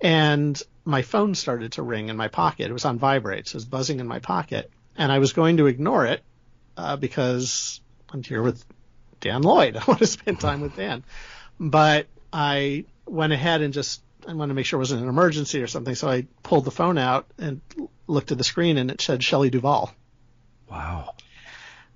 [0.00, 2.70] And my phone started to ring in my pocket.
[2.70, 4.70] It was on vibrate, so it was buzzing in my pocket.
[4.96, 6.22] And I was going to ignore it
[6.76, 7.80] uh, because
[8.10, 8.64] I'm here with
[9.20, 9.76] Dan Lloyd.
[9.80, 11.04] I want to spend time with Dan.
[11.60, 15.62] But I went ahead and just I wanted to make sure it wasn't an emergency
[15.62, 15.94] or something.
[15.94, 17.60] So I pulled the phone out and
[18.06, 19.92] looked at the screen, and it said Shelley Duvall
[20.70, 21.14] Wow.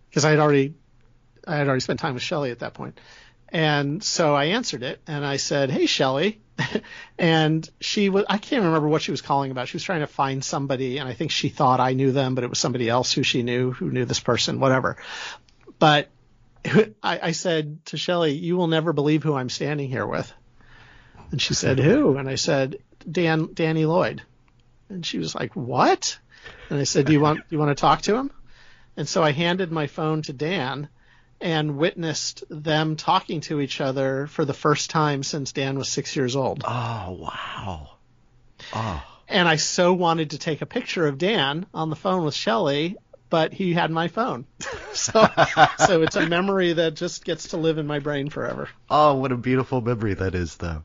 [0.08, 0.74] because I had already
[1.46, 2.98] I had already spent time with Shelley at that point.
[3.48, 6.40] And so I answered it and I said, "Hey Shelley."
[7.18, 9.68] and she was I can't remember what she was calling about.
[9.68, 12.44] She was trying to find somebody and I think she thought I knew them, but
[12.44, 14.96] it was somebody else who she knew who knew this person, whatever.
[15.78, 16.08] But
[16.64, 20.32] I, I said to Shelley, "You will never believe who I'm standing here with."
[21.30, 22.78] And she said, "Who?" And I said,
[23.10, 24.22] "Dan Danny Lloyd."
[24.88, 26.18] And she was like, "What?"
[26.70, 28.30] And I said, "Do you want do you want to talk to him?"
[28.96, 30.88] And so I handed my phone to Dan
[31.42, 36.14] and witnessed them talking to each other for the first time since Dan was six
[36.16, 36.62] years old.
[36.64, 37.90] Oh, wow.
[38.72, 39.02] Oh.
[39.28, 42.96] And I so wanted to take a picture of Dan on the phone with Shelley,
[43.28, 44.46] but he had my phone.
[44.92, 45.26] so,
[45.86, 48.68] so it's a memory that just gets to live in my brain forever.
[48.88, 50.84] Oh, what a beautiful memory that is, though.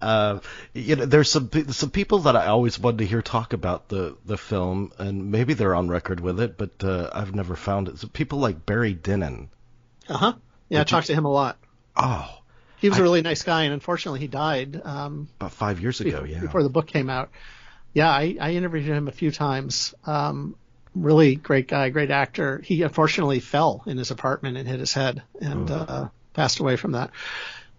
[0.00, 0.38] Uh,
[0.74, 4.16] you know, there's some some people that I always wanted to hear talk about the
[4.24, 7.98] the film, and maybe they're on record with it, but uh, I've never found it.
[7.98, 9.48] So people like Barry Dennen.
[10.08, 10.32] Uh huh.
[10.68, 11.58] Yeah, I Did you- talked to him a lot.
[11.96, 12.28] Oh,
[12.78, 16.00] He was I- a really nice guy, and unfortunately, he died um, about five years
[16.00, 16.10] ago.
[16.22, 16.40] before, Yeah.
[16.40, 17.30] before the book came out.
[17.94, 19.94] Yeah, I, I interviewed him a few times.
[20.06, 20.54] Um,
[20.94, 22.60] really great guy, great actor.
[22.64, 26.92] He unfortunately fell in his apartment and hit his head and uh, passed away from
[26.92, 27.10] that.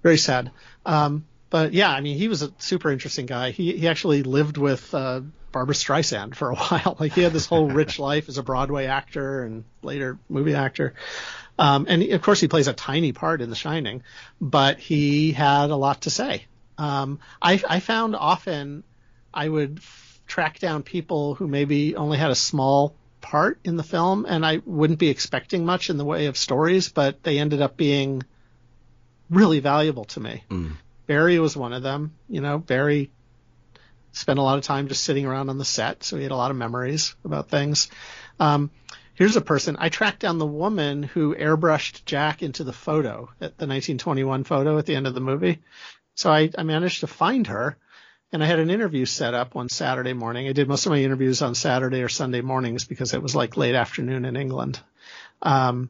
[0.04, 0.52] Very sad.
[0.86, 3.52] Um, but yeah, I mean, he was a super interesting guy.
[3.52, 5.22] He he actually lived with uh,
[5.52, 6.98] Barbra Streisand for a while.
[7.00, 10.94] Like he had this whole rich life as a Broadway actor and later movie actor.
[11.60, 14.02] Um, and of course, he plays a tiny part in The Shining,
[14.40, 16.46] but he had a lot to say.
[16.78, 18.86] Um, I, I found often
[19.34, 23.84] I would f- track down people who maybe only had a small part in the
[23.84, 27.62] film, and I wouldn't be expecting much in the way of stories, but they ended
[27.62, 28.24] up being
[29.30, 30.44] really valuable to me.
[31.08, 32.16] Barry was one of them.
[32.30, 33.12] You know, Barry
[34.14, 36.38] spent a lot of time just sitting around on the set, so he had a
[36.38, 37.90] lot of memories about things.
[38.40, 38.72] Um,
[39.20, 43.58] here's a person I tracked down the woman who airbrushed Jack into the photo at
[43.58, 45.60] the 1921 photo at the end of the movie.
[46.16, 47.76] So I, I managed to find her
[48.32, 50.48] and I had an interview set up one Saturday morning.
[50.48, 53.58] I did most of my interviews on Saturday or Sunday mornings because it was like
[53.58, 54.80] late afternoon in England.
[55.42, 55.90] Um,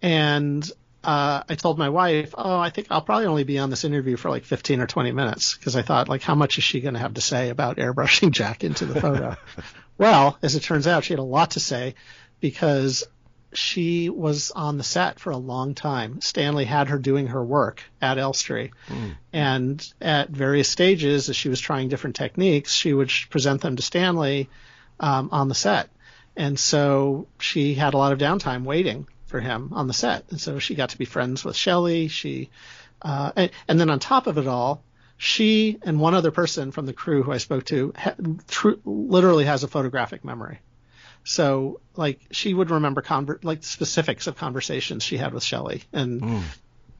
[0.00, 0.66] and
[1.02, 4.16] uh, I told my wife, "Oh, I think I'll probably only be on this interview
[4.16, 6.94] for like 15 or 20 minutes because I thought, like, how much is she going
[6.94, 9.36] to have to say about airbrushing Jack into the photo?"
[9.98, 11.94] well, as it turns out, she had a lot to say
[12.40, 13.04] because
[13.54, 16.20] she was on the set for a long time.
[16.20, 18.72] Stanley had her doing her work at Elstree.
[18.88, 19.16] Mm.
[19.32, 23.82] And at various stages, as she was trying different techniques, she would present them to
[23.82, 24.50] Stanley
[25.00, 25.88] um, on the set.
[26.36, 30.24] And so she had a lot of downtime waiting for him on the set.
[30.30, 32.08] And so she got to be friends with Shelley.
[32.08, 32.50] She,
[33.02, 34.82] uh, and, and, then on top of it all,
[35.16, 38.14] she and one other person from the crew who I spoke to ha-
[38.48, 40.58] tr- literally has a photographic memory.
[41.24, 46.20] So like she would remember conver- like specifics of conversations she had with Shelley and
[46.20, 46.42] mm.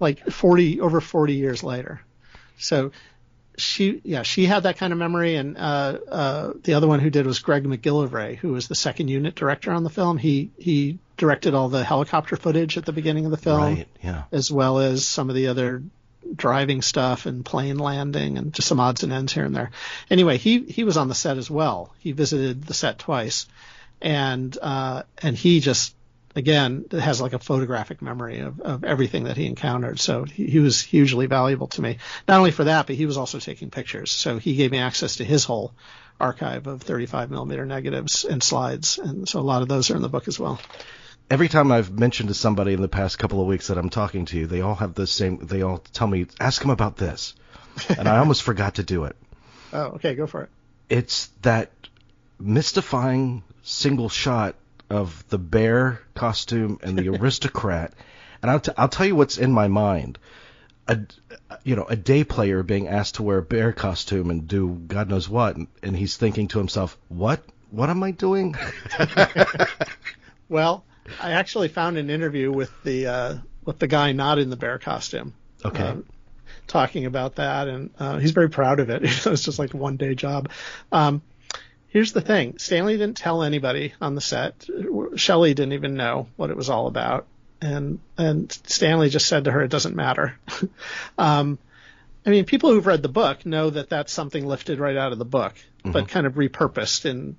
[0.01, 2.01] like 40 over 40 years later.
[2.59, 2.93] So
[3.57, 7.11] she yeah she had that kind of memory and uh, uh, the other one who
[7.11, 10.16] did was Greg MacGillivray who was the second unit director on the film.
[10.16, 14.25] He he directed all the helicopter footage at the beginning of the film right, yeah.
[14.33, 15.83] as well as some of the other
[16.35, 19.70] driving stuff and plane landing and just some odds and ends here and there.
[20.11, 21.95] Anyway, he he was on the set as well.
[21.99, 23.47] He visited the set twice
[24.01, 25.95] and uh, and he just
[26.36, 30.01] again has like a photographic memory of, of everything that he encountered.
[30.01, 31.99] So he, he, was hugely valuable to me.
[32.26, 34.11] Not only for that, but he was also taking pictures.
[34.11, 35.72] So he gave me access to his whole
[36.20, 40.03] archive of 35 millimeter negatives and slides, and so a lot of those are in
[40.03, 40.61] the book as well.
[41.30, 44.26] Every time I've mentioned to somebody in the past couple of weeks that I'm talking
[44.26, 45.38] to you, they all have the same.
[45.38, 47.34] They all tell me, "Ask him about this,"
[47.97, 49.16] and I almost forgot to do it.
[49.72, 50.51] Oh, okay, go for it.
[50.88, 51.72] It's that
[52.45, 54.55] mystifying single shot
[54.90, 57.95] of the bear costume and the aristocrat.
[58.42, 60.18] and I'll, t- I'll tell you what's in my mind.
[60.86, 60.99] A,
[61.62, 65.09] you know, a day player being asked to wear a bear costume and do God
[65.09, 67.42] knows what, and, and he's thinking to himself, "What?
[67.70, 68.55] What am I doing?"
[70.51, 70.84] well,
[71.18, 73.34] I actually found an interview with the uh,
[73.64, 75.32] with the guy not in the bear costume.
[75.64, 75.82] Okay.
[75.82, 75.97] Uh,
[76.66, 79.03] talking about that, and uh, he's very proud of it.
[79.26, 80.51] it's just like a one day job.
[80.92, 81.22] Um,
[81.95, 84.68] here's the thing Stanley didn't tell anybody on the set.
[85.16, 87.26] Shelley didn't even know what it was all about.
[87.62, 90.38] And, and Stanley just said to her, it doesn't matter.
[91.18, 91.59] um,
[92.26, 95.18] I mean, people who've read the book know that that's something lifted right out of
[95.18, 95.92] the book, mm-hmm.
[95.92, 97.36] but kind of repurposed in,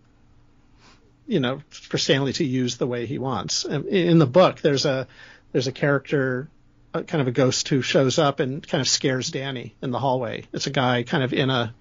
[1.28, 3.66] you know, for Stanley to use the way he wants.
[3.66, 5.08] In the book, there's a,
[5.52, 6.50] there's a character,
[6.94, 10.46] kind of a ghost who shows up and kind of scares Danny in the hallway.
[10.54, 11.74] It's a guy kind of in a,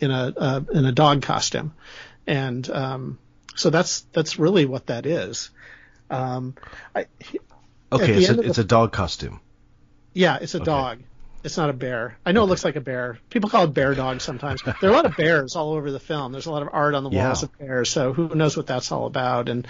[0.00, 1.72] in a uh, in a dog costume,
[2.26, 3.18] and um,
[3.54, 5.50] so that's that's really what that is.
[6.10, 6.54] Um,
[6.94, 7.06] I,
[7.92, 9.40] okay, it's, a, it's a dog costume.
[10.12, 10.64] Yeah, it's a okay.
[10.64, 10.98] dog.
[11.42, 12.16] It's not a bear.
[12.24, 12.46] I know okay.
[12.46, 13.18] it looks like a bear.
[13.28, 14.62] People call it bear dog sometimes.
[14.62, 16.32] there are a lot of bears all over the film.
[16.32, 17.44] There's a lot of art on the walls yeah.
[17.44, 17.90] of bears.
[17.90, 19.50] So who knows what that's all about?
[19.50, 19.68] And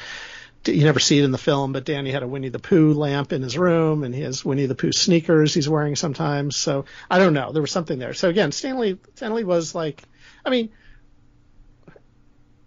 [0.66, 3.32] you never see it in the film, but Danny had a Winnie the Pooh lamp
[3.32, 6.56] in his room, and he has Winnie the Pooh sneakers he's wearing sometimes.
[6.56, 7.52] So I don't know.
[7.52, 8.14] There was something there.
[8.14, 10.02] So again, Stanley Stanley was like,
[10.44, 10.70] I mean,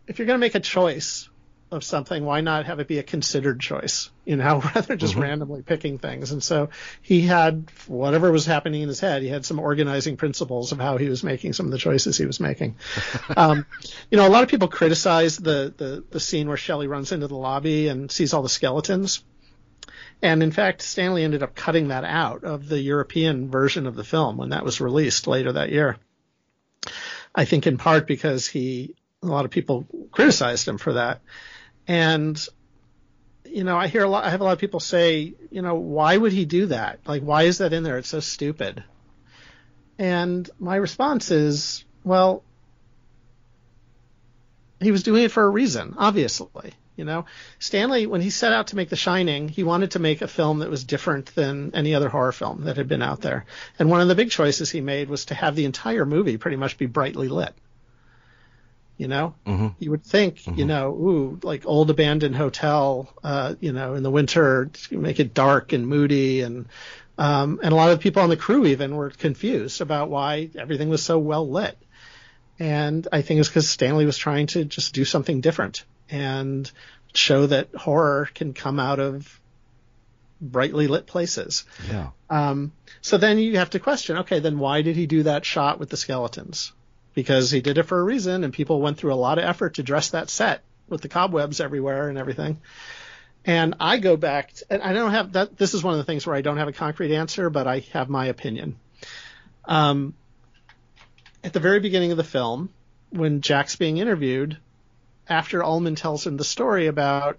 [0.08, 1.30] if you're going to make a choice
[1.70, 4.10] of something, why not have it be a considered choice?
[4.26, 5.22] You know, rather just mm-hmm.
[5.22, 6.32] randomly picking things.
[6.32, 6.70] And so
[7.02, 9.22] he had whatever was happening in his head.
[9.22, 12.26] He had some organizing principles of how he was making some of the choices he
[12.26, 12.78] was making.
[13.36, 13.66] um,
[14.10, 17.28] you know, a lot of people criticize the, the the scene where Shelley runs into
[17.28, 19.24] the lobby and sees all the skeletons.
[20.22, 24.04] And in fact, Stanley ended up cutting that out of the European version of the
[24.04, 25.98] film when that was released later that year.
[27.38, 31.22] I think in part because he a lot of people criticized him for that.
[31.88, 32.38] And
[33.46, 34.26] you know, I hear a lot.
[34.26, 37.00] I have a lot of people say, you know, why would he do that?
[37.06, 37.98] Like, why is that in there?
[37.98, 38.84] It's so stupid.
[39.98, 42.44] And my response is, well,
[44.80, 46.74] he was doing it for a reason, obviously.
[46.98, 47.26] You know,
[47.60, 50.60] Stanley, when he set out to make The Shining, he wanted to make a film
[50.60, 53.46] that was different than any other horror film that had been out there.
[53.78, 56.58] And one of the big choices he made was to have the entire movie pretty
[56.58, 57.54] much be brightly lit.
[58.98, 59.68] You know, mm-hmm.
[59.78, 60.58] you would think, mm-hmm.
[60.58, 65.36] you know, ooh, like old abandoned hotel, uh, you know, in the winter, make it
[65.36, 66.66] dark and moody, and
[67.20, 70.50] um, and a lot of the people on the crew even were confused about why
[70.58, 71.78] everything was so well lit.
[72.58, 76.70] And I think it's because Stanley was trying to just do something different and
[77.14, 79.40] show that horror can come out of
[80.40, 81.66] brightly lit places.
[81.90, 82.10] Yeah.
[82.30, 85.80] Um, so then you have to question, okay, then why did he do that shot
[85.80, 86.74] with the skeletons?
[87.14, 89.76] Because he did it for a reason, and people went through a lot of effort
[89.76, 92.60] to dress that set with the cobwebs everywhere and everything.
[93.44, 95.58] And I go back, to, and I don't have that.
[95.58, 97.80] This is one of the things where I don't have a concrete answer, but I
[97.94, 98.78] have my opinion.
[99.66, 100.14] Um,
[101.44, 102.70] at the very beginning of the film,
[103.10, 104.58] when Jack's being interviewed,
[105.30, 107.38] after Ullman tells him the story about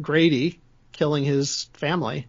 [0.00, 0.60] Grady
[0.92, 2.26] killing his family,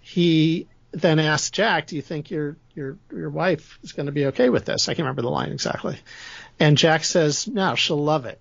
[0.00, 4.26] he then asks Jack, "Do you think your your your wife is going to be
[4.26, 5.98] okay with this?" I can't remember the line exactly,
[6.58, 8.40] and Jack says, "No, she'll love it.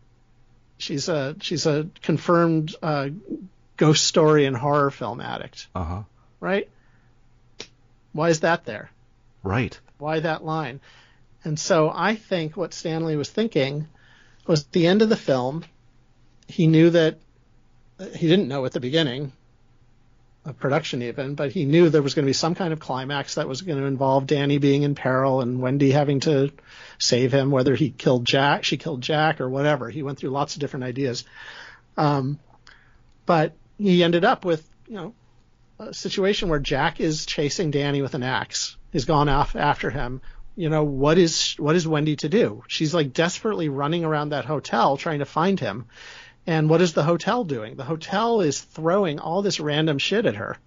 [0.77, 3.09] She's a she's a confirmed uh,
[3.77, 6.03] ghost story and horror film addict, Uh huh.
[6.39, 6.69] right?
[8.13, 8.89] Why is that there?
[9.43, 9.77] Right.
[9.97, 10.79] Why that line?
[11.43, 13.87] And so I think what Stanley was thinking
[14.47, 15.63] was the end of the film,
[16.47, 17.19] he knew that
[18.15, 19.31] he didn't know at the beginning
[20.45, 23.35] of production even, but he knew there was going to be some kind of climax
[23.35, 26.51] that was going to involve Danny being in peril and Wendy having to
[26.99, 29.89] save him, whether he killed Jack, she killed Jack, or whatever.
[29.89, 31.25] He went through lots of different ideas.
[31.97, 32.39] Um,
[33.25, 35.13] but he ended up with, you know,
[35.79, 38.77] a situation where Jack is chasing Danny with an axe.
[38.91, 40.21] He's gone off after him.
[40.55, 42.63] You know, what is what is Wendy to do?
[42.67, 45.85] She's like desperately running around that hotel trying to find him.
[46.47, 47.75] And what is the hotel doing?
[47.75, 50.57] The hotel is throwing all this random shit at her,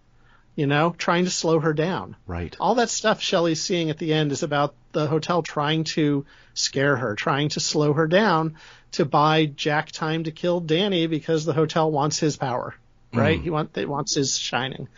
[0.56, 2.16] you know, trying to slow her down.
[2.26, 2.54] Right.
[2.58, 6.96] All that stuff Shelley's seeing at the end is about the hotel trying to scare
[6.96, 8.56] her, trying to slow her down
[8.92, 12.74] to buy Jack time to kill Danny because the hotel wants his power,
[13.12, 13.38] right?
[13.38, 13.42] Mm.
[13.42, 14.88] He want, it wants his shining.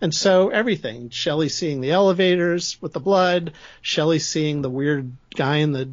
[0.00, 5.56] And so everything, Shelley seeing the elevators with the blood, Shelley seeing the weird guy
[5.56, 5.90] in the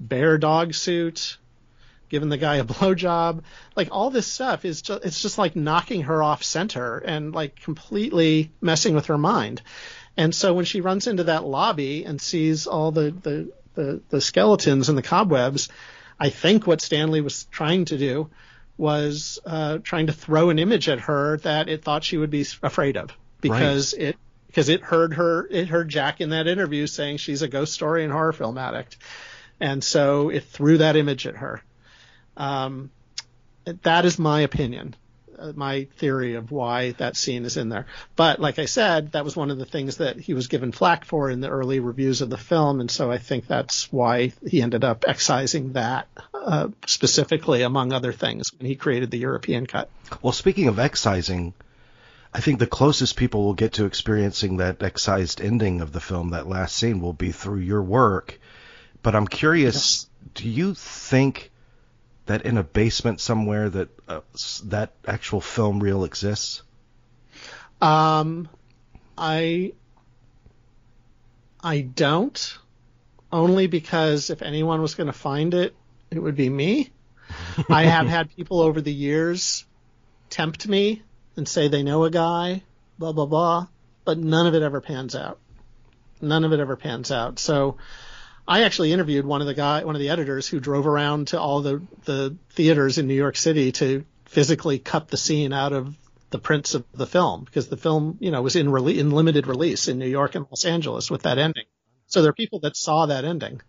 [0.00, 1.36] bear dog suit,
[2.08, 3.42] giving the guy a blowjob,
[3.76, 7.60] like all this stuff is just, it's just like knocking her off center and like
[7.60, 9.60] completely messing with her mind.
[10.16, 14.20] And so when she runs into that lobby and sees all the, the, the, the
[14.20, 15.68] skeletons and the cobwebs,
[16.18, 18.30] I think what Stanley was trying to do
[18.78, 22.46] was uh, trying to throw an image at her that it thought she would be
[22.62, 24.16] afraid of because it
[24.46, 28.04] because it heard her it heard Jack in that interview saying she's a ghost story
[28.04, 28.96] and horror film addict,
[29.60, 31.62] and so it threw that image at her.
[32.36, 32.90] Um,
[33.82, 34.96] that is my opinion,
[35.38, 37.86] uh, my theory of why that scene is in there.
[38.16, 41.04] But like I said, that was one of the things that he was given flack
[41.04, 44.62] for in the early reviews of the film, and so I think that's why he
[44.62, 49.88] ended up excising that uh, specifically, among other things, when he created the European cut.
[50.20, 51.54] Well, speaking of excising,
[52.34, 56.30] I think the closest people will get to experiencing that excised ending of the film,
[56.30, 58.40] that last scene, will be through your work.
[59.02, 61.50] But I'm curious, do you think
[62.26, 64.20] that in a basement somewhere that uh,
[64.64, 66.62] that actual film reel exists?
[67.82, 68.48] Um,
[69.18, 69.72] I
[71.62, 72.58] I don't,
[73.30, 75.74] only because if anyone was going to find it,
[76.10, 76.90] it would be me.
[77.68, 79.66] I have had people over the years
[80.30, 81.02] tempt me
[81.36, 82.62] and say they know a guy,
[82.98, 83.66] blah blah blah,
[84.04, 85.38] but none of it ever pans out.
[86.20, 87.38] None of it ever pans out.
[87.38, 87.78] So
[88.46, 91.40] I actually interviewed one of the guy, one of the editors who drove around to
[91.40, 95.96] all the the theaters in New York City to physically cut the scene out of
[96.30, 99.46] the prints of the film because the film, you know, was in rele- in limited
[99.46, 101.66] release in New York and Los Angeles with that ending.
[102.06, 103.60] So there are people that saw that ending.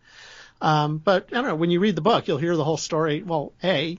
[0.61, 1.55] Um, but I don't know.
[1.55, 3.21] When you read the book, you'll hear the whole story.
[3.21, 3.97] Well, a,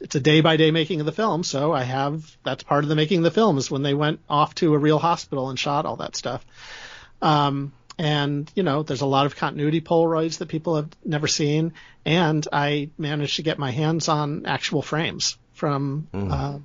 [0.00, 2.88] it's a day by day making of the film, so I have that's part of
[2.88, 5.58] the making of the film is when they went off to a real hospital and
[5.58, 6.44] shot all that stuff.
[7.20, 11.74] Um, and you know, there's a lot of continuity Polaroids that people have never seen,
[12.04, 16.58] and I managed to get my hands on actual frames from uh,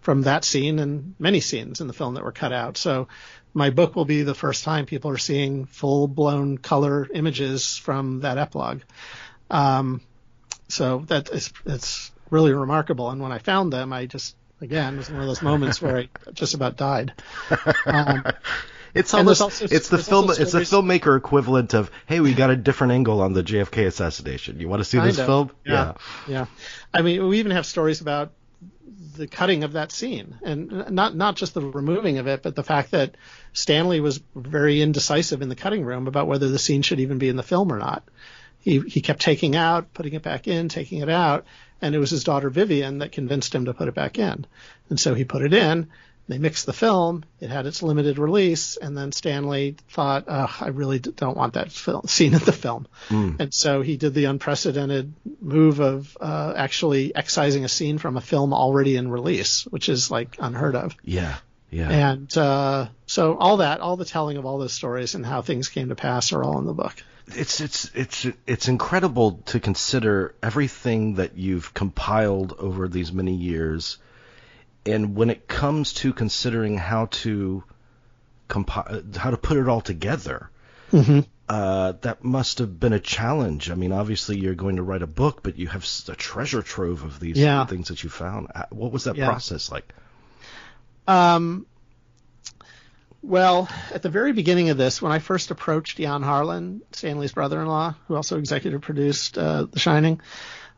[0.00, 2.76] from that scene and many scenes in the film that were cut out.
[2.76, 3.08] So
[3.54, 8.20] my book will be the first time people are seeing full blown color images from
[8.20, 8.82] that epilogue.
[9.50, 10.00] Um,
[10.68, 13.10] so that is it's really remarkable.
[13.10, 15.96] And when I found them, I just again it was one of those moments where
[15.98, 17.12] I just about died.
[17.86, 18.24] Um,
[18.94, 22.56] It's almost also- it's the film it's the filmmaker equivalent of hey we got a
[22.56, 24.60] different angle on the JFK assassination.
[24.60, 25.26] You want to see this of.
[25.26, 25.50] film?
[25.66, 25.94] Yeah.
[26.28, 26.46] Yeah.
[26.92, 28.30] I mean, we even have stories about
[29.16, 32.62] the cutting of that scene and not not just the removing of it, but the
[32.62, 33.16] fact that
[33.52, 37.28] Stanley was very indecisive in the cutting room about whether the scene should even be
[37.28, 38.08] in the film or not.
[38.58, 41.44] He he kept taking out, putting it back in, taking it out,
[41.80, 44.46] and it was his daughter Vivian that convinced him to put it back in.
[44.88, 45.88] And so he put it in.
[46.26, 47.24] They mixed the film.
[47.40, 51.70] It had its limited release, and then Stanley thought, Ugh, "I really don't want that
[51.70, 52.86] film, scene in the film."
[53.38, 58.22] And so he did the unprecedented move of uh, actually excising a scene from a
[58.22, 60.96] film already in release, which is like unheard of.
[61.04, 61.36] Yeah.
[61.70, 61.90] Yeah.
[61.90, 65.68] And uh, so all that, all the telling of all those stories and how things
[65.68, 66.94] came to pass are all in the book.
[67.26, 73.96] It's it's it's it's incredible to consider everything that you've compiled over these many years,
[74.86, 77.64] and when it comes to considering how to
[78.48, 80.50] compile, how to put it all together.
[80.92, 81.20] Mm-hmm.
[81.46, 83.70] Uh, that must have been a challenge.
[83.70, 87.02] I mean, obviously you're going to write a book, but you have a treasure trove
[87.02, 87.66] of these yeah.
[87.66, 88.48] things that you found.
[88.54, 89.28] Uh, what was that yeah.
[89.28, 89.92] process like?
[91.06, 91.66] Um,
[93.22, 97.94] well, at the very beginning of this, when I first approached Jan Harlan, Stanley's brother-in-law,
[98.08, 100.20] who also executive produced uh, The Shining,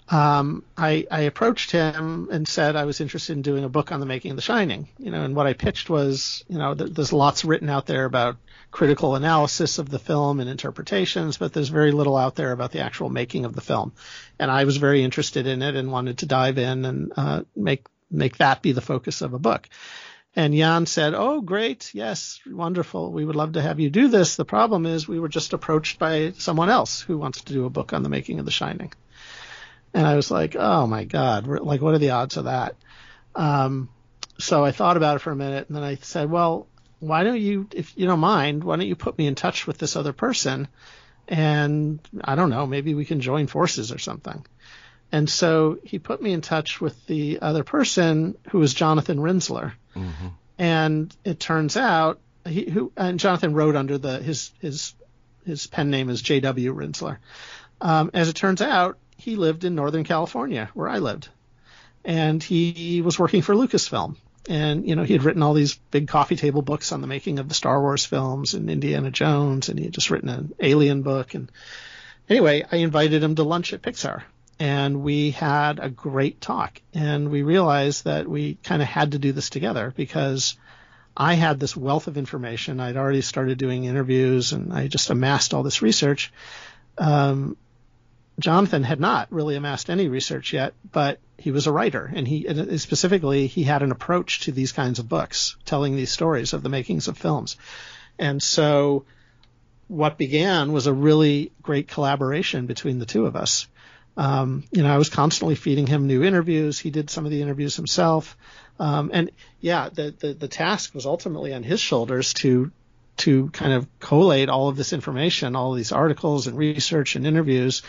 [0.09, 3.99] um, I, I, approached him and said I was interested in doing a book on
[3.99, 4.89] the making of The Shining.
[4.99, 8.05] You know, and what I pitched was, you know, th- there's lots written out there
[8.05, 8.37] about
[8.71, 12.81] critical analysis of the film and interpretations, but there's very little out there about the
[12.81, 13.93] actual making of the film.
[14.39, 17.87] And I was very interested in it and wanted to dive in and uh, make
[18.09, 19.69] make that be the focus of a book.
[20.37, 21.95] And Jan said, Oh, great.
[21.95, 23.11] Yes, wonderful.
[23.11, 24.37] We would love to have you do this.
[24.37, 27.71] The problem is we were just approached by someone else who wants to do a
[27.71, 28.93] book on the making of The Shining.
[29.97, 31.47] And I was like, Oh my God.
[31.47, 32.77] Like, what are the odds of that?
[33.35, 33.89] Um,
[34.39, 36.67] so I thought about it for a minute and then I said, well,
[37.01, 39.79] why don't you, if you don't mind, why don't you put me in touch with
[39.79, 40.69] this other person?
[41.29, 44.45] And I don't know, maybe we can join forces or something.
[45.13, 49.73] And so he put me in touch with the other person who was Jonathan Rinzler.
[49.95, 50.29] Mm-hmm.
[50.59, 54.95] And it turns out he who and Jonathan wrote under the his his
[55.45, 56.75] his pen name is J.W.
[56.75, 57.19] Rinzler.
[57.81, 61.29] Um, as it turns out, he lived in Northern California, where I lived,
[62.05, 64.17] and he was working for Lucasfilm.
[64.49, 67.41] And you know he had written all these big coffee table books on the making
[67.41, 71.03] of the Star Wars films and Indiana Jones, and he had just written an Alien
[71.03, 71.35] book.
[71.35, 71.51] And
[72.29, 74.23] anyway, I invited him to lunch at Pixar,
[74.59, 79.19] and we had a great talk and we realized that we kind of had to
[79.19, 80.57] do this together because
[81.17, 82.81] I had this wealth of information.
[82.81, 86.33] I'd already started doing interviews and I just amassed all this research.
[86.99, 87.57] Um,
[88.39, 92.47] Jonathan had not really amassed any research yet, but he was a writer and he
[92.79, 96.69] specifically he had an approach to these kinds of books, telling these stories of the
[96.69, 97.57] makings of films.
[98.19, 99.05] And so
[99.89, 103.69] what began was a really great collaboration between the two of us.
[104.17, 106.79] Um, you know, I was constantly feeding him new interviews.
[106.79, 108.37] He did some of the interviews himself.
[108.79, 109.31] Um, and
[109.61, 112.71] yeah, the, the, the task was ultimately on his shoulders to
[113.19, 117.27] to kind of collate all of this information, all of these articles and research and
[117.27, 117.83] interviews,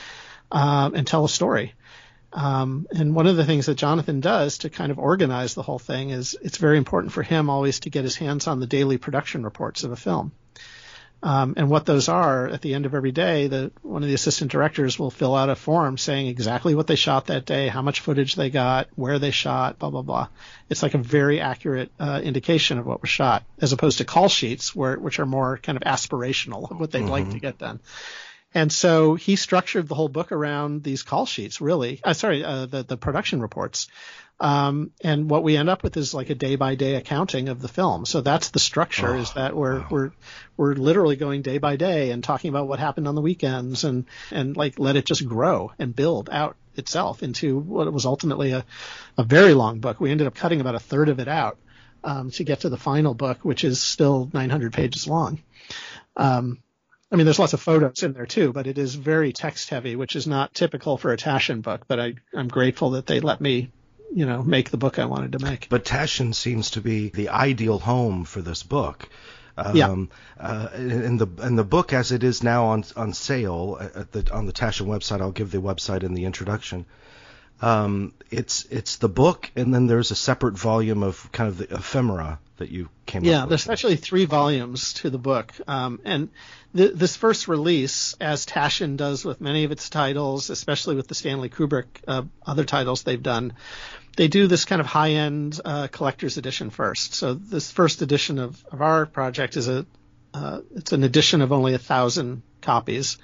[0.51, 1.73] um, and tell a story.
[2.33, 5.79] Um, and one of the things that Jonathan does to kind of organize the whole
[5.79, 8.97] thing is it's very important for him always to get his hands on the daily
[8.97, 10.31] production reports of a film.
[11.23, 14.13] Um, and what those are at the end of every day, the, one of the
[14.13, 17.81] assistant directors will fill out a form saying exactly what they shot that day, how
[17.81, 20.27] much footage they got, where they shot, blah blah blah.
[20.69, 24.29] It's like a very accurate uh, indication of what was shot, as opposed to call
[24.29, 27.09] sheets, where which are more kind of aspirational of what they'd mm-hmm.
[27.09, 27.79] like to get done.
[28.57, 31.99] And so he structured the whole book around these call sheets, really.
[32.03, 33.87] Uh, sorry, uh, the the production reports.
[34.39, 37.61] Um, and what we end up with is like a day by day accounting of
[37.61, 38.07] the film.
[38.07, 39.87] So that's the structure oh, is that we're, wow.
[39.91, 40.11] we're,
[40.57, 44.05] we're literally going day by day and talking about what happened on the weekends and,
[44.31, 48.65] and like let it just grow and build out itself into what was ultimately a,
[49.19, 49.99] a very long book.
[49.99, 51.57] We ended up cutting about a third of it out,
[52.03, 55.39] um, to get to the final book, which is still 900 pages long.
[56.15, 56.59] Um,
[57.11, 59.95] I mean, there's lots of photos in there too, but it is very text heavy,
[59.95, 61.85] which is not typical for a Taschen book.
[61.87, 63.69] But I, I'm grateful that they let me
[64.13, 65.67] you know make the book I wanted to make.
[65.69, 69.07] But Taschen seems to be the ideal home for this book.
[69.57, 69.95] Um, yeah.
[70.39, 74.31] Uh, in the in the book as it is now on on sale at the
[74.33, 76.85] on the Taschen website, I'll give the website in the introduction.
[77.61, 81.73] Um, it's it's the book, and then there's a separate volume of kind of the
[81.73, 85.53] ephemera that you came yeah, there's actually three volumes to the book.
[85.67, 86.29] Um, and
[86.75, 91.15] th- this first release, as Taschen does with many of its titles, especially with the
[91.15, 93.53] Stanley Kubrick uh, other titles they've done,
[94.17, 97.13] they do this kind of high-end uh, collector's edition first.
[97.13, 99.85] So this first edition of, of our project is a
[100.33, 103.17] uh, it's an edition of only a thousand copies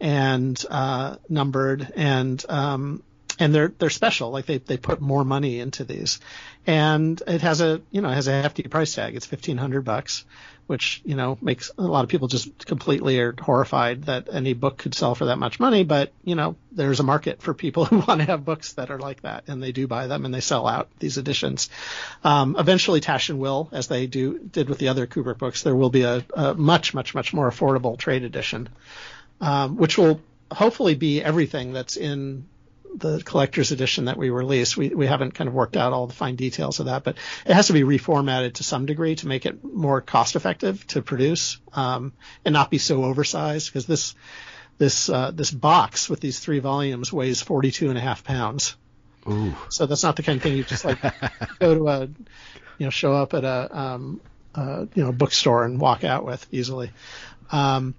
[0.00, 3.02] and uh, numbered and um,
[3.38, 4.30] and they're they're special.
[4.30, 6.20] Like they they put more money into these,
[6.66, 9.16] and it has a you know has a hefty price tag.
[9.16, 10.24] It's fifteen hundred bucks,
[10.66, 14.78] which you know makes a lot of people just completely are horrified that any book
[14.78, 15.84] could sell for that much money.
[15.84, 18.98] But you know there's a market for people who want to have books that are
[18.98, 21.70] like that, and they do buy them and they sell out these editions.
[22.22, 25.90] Um, eventually, Taschen will, as they do did with the other Kubrick books, there will
[25.90, 28.68] be a, a much much much more affordable trade edition,
[29.40, 30.20] um, which will
[30.52, 32.46] hopefully be everything that's in
[32.96, 34.76] the collector's edition that we released.
[34.76, 37.16] We we haven't kind of worked out all the fine details of that, but
[37.46, 41.02] it has to be reformatted to some degree to make it more cost effective to
[41.02, 42.12] produce um,
[42.44, 44.14] and not be so oversized because this
[44.78, 48.76] this uh, this box with these three volumes weighs 42 and a half pounds.
[49.28, 49.54] Ooh.
[49.70, 51.00] So that's not the kind of thing you just like
[51.58, 52.00] go to a
[52.78, 54.20] you know show up at a um,
[54.54, 56.90] uh, you know bookstore and walk out with easily.
[57.50, 57.94] Um,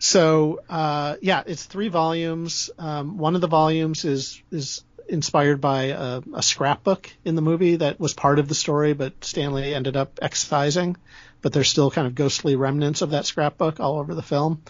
[0.00, 2.70] so uh, yeah, it's three volumes.
[2.78, 7.76] Um, one of the volumes is is inspired by a, a, scrapbook in the movie
[7.76, 10.96] that was part of the story, but Stanley ended up excising.
[11.42, 14.62] But there's still kind of ghostly remnants of that scrapbook all over the film.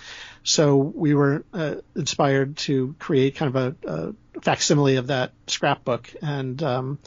[0.43, 6.12] So we were uh, inspired to create kind of a, a facsimile of that scrapbook,
[6.23, 6.98] and um,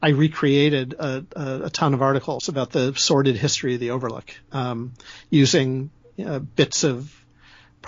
[0.00, 4.94] I recreated a, a, ton of articles about the sordid history of the Overlook, um,
[5.28, 5.90] using
[6.24, 7.17] uh, bits of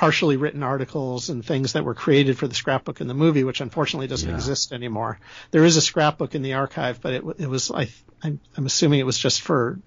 [0.00, 3.60] partially written articles and things that were created for the scrapbook in the movie, which
[3.60, 4.34] unfortunately doesn't yeah.
[4.34, 5.20] exist anymore.
[5.50, 7.90] There is a scrapbook in the archive, but it, it was I,
[8.22, 9.78] I'm, I'm assuming it was just for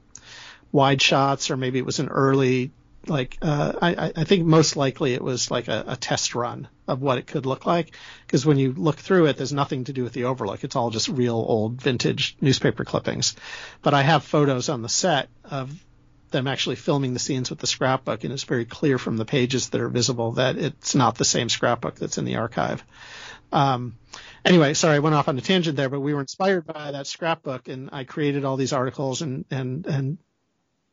[0.71, 2.69] wide shots, or maybe it was an early
[3.07, 7.01] like uh, I, I think most likely it was like a, a test run of
[7.01, 7.95] what it could look like
[8.27, 10.63] because when you look through it, there's nothing to do with the overlook.
[10.63, 13.35] It's all just real old vintage newspaper clippings.
[13.81, 15.73] But I have photos on the set of
[16.33, 19.69] them actually filming the scenes with the scrapbook, and it's very clear from the pages
[19.69, 22.83] that are visible that it's not the same scrapbook that's in the archive.
[23.53, 23.95] Um,
[24.43, 27.07] anyway, sorry, I went off on a tangent there, but we were inspired by that
[27.07, 30.17] scrapbook, and I created all these articles and and and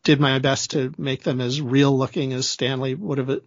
[0.05, 3.41] did my best to make them as real looking as Stanley would have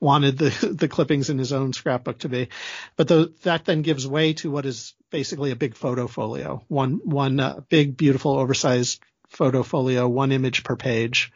[0.00, 2.48] wanted the the clippings in his own scrapbook to be.
[2.96, 7.00] But the, that then gives way to what is basically a big photo folio, one
[7.04, 9.02] one uh, big beautiful oversized
[9.32, 11.32] photo folio, one image per page,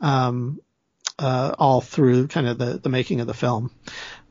[0.00, 0.60] um,
[1.18, 3.70] uh, all through kind of the the making of the film.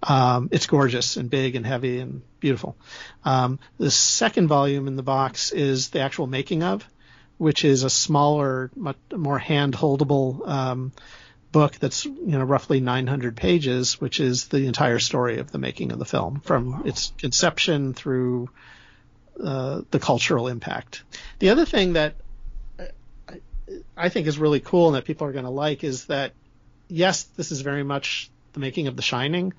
[0.03, 2.77] Um, it's gorgeous and big and heavy and beautiful.
[3.25, 6.87] Um, the second volume in the box is the actual making of
[7.37, 10.91] which is a smaller, much more hand-holdable um,
[11.51, 15.91] book that's you know roughly 900 pages, which is the entire story of the making
[15.91, 18.49] of the film from its conception through
[19.43, 21.03] uh, the cultural impact.
[21.39, 22.15] The other thing that
[23.95, 26.33] I think is really cool and that people are going to like is that
[26.87, 29.53] yes, this is very much the making of The Shining,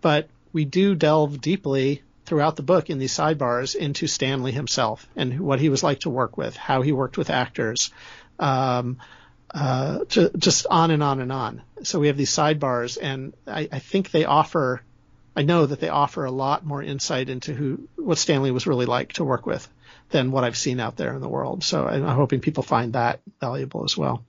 [0.00, 5.40] but we do delve deeply throughout the book in these sidebars into Stanley himself and
[5.40, 7.90] what he was like to work with, how he worked with actors,
[8.38, 8.98] um,
[9.54, 11.62] uh, to, just on and on and on.
[11.84, 14.82] So we have these sidebars, and I, I, think they offer,
[15.36, 18.86] I know that they offer a lot more insight into who what Stanley was really
[18.86, 19.66] like to work with
[20.10, 21.64] than what I've seen out there in the world.
[21.64, 24.24] So I'm hoping people find that valuable as well.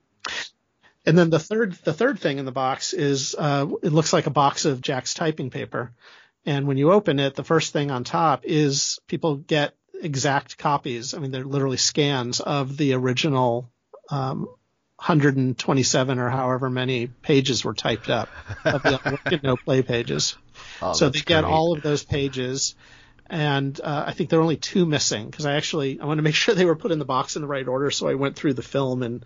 [1.05, 4.27] And then the third the third thing in the box is uh, it looks like
[4.27, 5.91] a box of Jack's typing paper.
[6.45, 11.13] And when you open it, the first thing on top is people get exact copies.
[11.13, 13.69] I mean, they're literally scans of the original
[14.09, 14.47] um,
[14.97, 18.29] 127 or however many pages were typed up
[18.65, 20.35] of the no play pages.
[20.81, 22.75] Oh, so they get all of those pages,
[23.29, 26.23] and uh, I think there are only two missing because I actually I want to
[26.23, 27.91] make sure they were put in the box in the right order.
[27.91, 29.25] So I went through the film and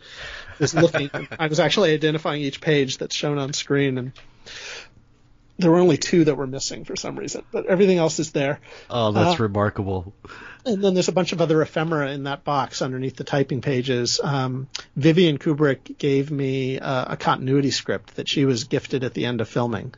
[0.59, 1.09] was looking.
[1.39, 4.11] I was actually identifying each page that's shown on screen, and
[5.61, 8.59] there were only two that were missing for some reason, but everything else is there.
[8.89, 10.13] Oh, that's uh, remarkable.
[10.65, 14.19] And then there's a bunch of other ephemera in that box underneath the typing pages.
[14.23, 19.25] Um, Vivian Kubrick gave me uh, a continuity script that she was gifted at the
[19.25, 19.93] end of filming,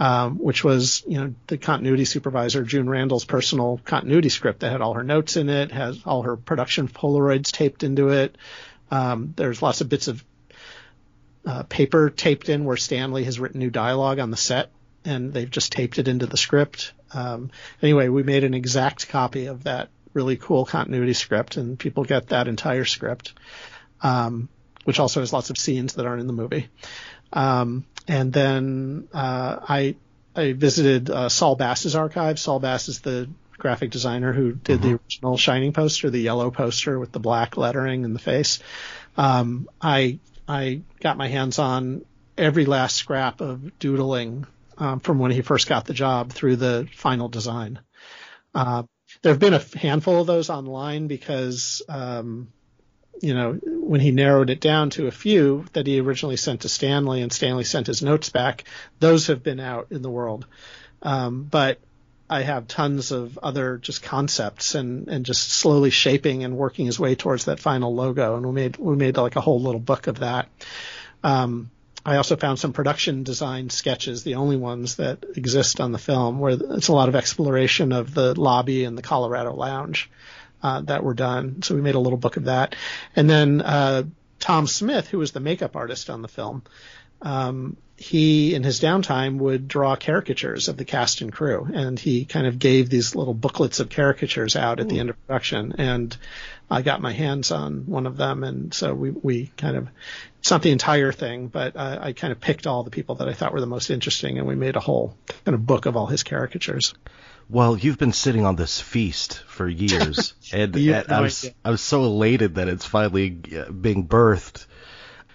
[0.00, 4.80] um, which was, you know, the continuity supervisor, June Randall's personal continuity script that had
[4.80, 8.36] all her notes in it, has all her production Polaroids taped into it.
[8.90, 10.24] Um, there's lots of bits of
[11.44, 14.70] uh, paper taped in where Stanley has written new dialogue on the set
[15.04, 16.94] and they've just taped it into the script.
[17.12, 17.50] Um,
[17.82, 22.28] anyway, we made an exact copy of that really cool continuity script, and people get
[22.28, 23.34] that entire script,
[24.00, 24.48] um,
[24.84, 26.68] which also has lots of scenes that aren't in the movie.
[27.32, 29.96] Um, and then uh, I
[30.34, 32.38] I visited uh, Saul Bass's archive.
[32.38, 33.28] Saul Bass is the
[33.58, 34.88] graphic designer who did mm-hmm.
[34.88, 38.60] the original Shining poster, the yellow poster with the black lettering in the face.
[39.16, 42.04] Um, I I got my hands on
[42.36, 44.46] every last scrap of doodling
[44.78, 47.78] um, from when he first got the job through the final design.
[48.54, 48.82] Uh,
[49.22, 52.48] there have been a handful of those online because, um,
[53.20, 56.68] you know, when he narrowed it down to a few that he originally sent to
[56.68, 58.64] Stanley and Stanley sent his notes back,
[58.98, 60.46] those have been out in the world.
[61.02, 61.78] Um, but
[62.28, 66.98] I have tons of other just concepts and, and just slowly shaping and working his
[66.98, 68.36] way towards that final logo.
[68.36, 70.48] And we made, we made like a whole little book of that.
[71.22, 71.70] Um,
[72.06, 76.38] I also found some production design sketches, the only ones that exist on the film,
[76.38, 80.08] where it's a lot of exploration of the lobby and the Colorado Lounge
[80.62, 81.62] uh, that were done.
[81.62, 82.76] So we made a little book of that.
[83.16, 84.04] And then uh,
[84.38, 86.62] Tom Smith, who was the makeup artist on the film,
[87.22, 92.24] um, he in his downtime would draw caricatures of the cast and crew, and he
[92.24, 94.88] kind of gave these little booklets of caricatures out at Ooh.
[94.88, 95.74] the end of production.
[95.76, 96.16] And
[96.70, 99.88] I got my hands on one of them, and so we we kind of
[100.38, 103.28] it's not the entire thing, but uh, I kind of picked all the people that
[103.28, 105.14] I thought were the most interesting, and we made a whole
[105.44, 106.94] kind of book of all his caricatures.
[107.50, 111.80] Well, you've been sitting on this feast for years, and, and I was I was
[111.80, 114.66] so elated that it's finally uh, being birthed.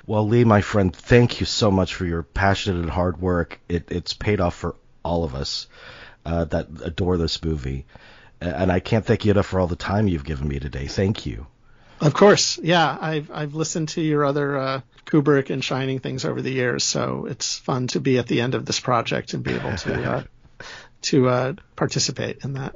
[0.08, 3.60] Well, Lee, my friend, thank you so much for your passionate and hard work.
[3.68, 5.68] It, it's paid off for all of us
[6.26, 7.86] uh, that adore this movie,
[8.40, 10.88] and I can't thank you enough for all the time you've given me today.
[10.88, 11.48] Thank you.
[12.00, 12.98] Of course, yeah.
[13.00, 17.26] I've I've listened to your other uh, Kubrick and Shining things over the years, so
[17.26, 20.24] it's fun to be at the end of this project and be able to uh,
[21.06, 22.74] to uh, participate in that.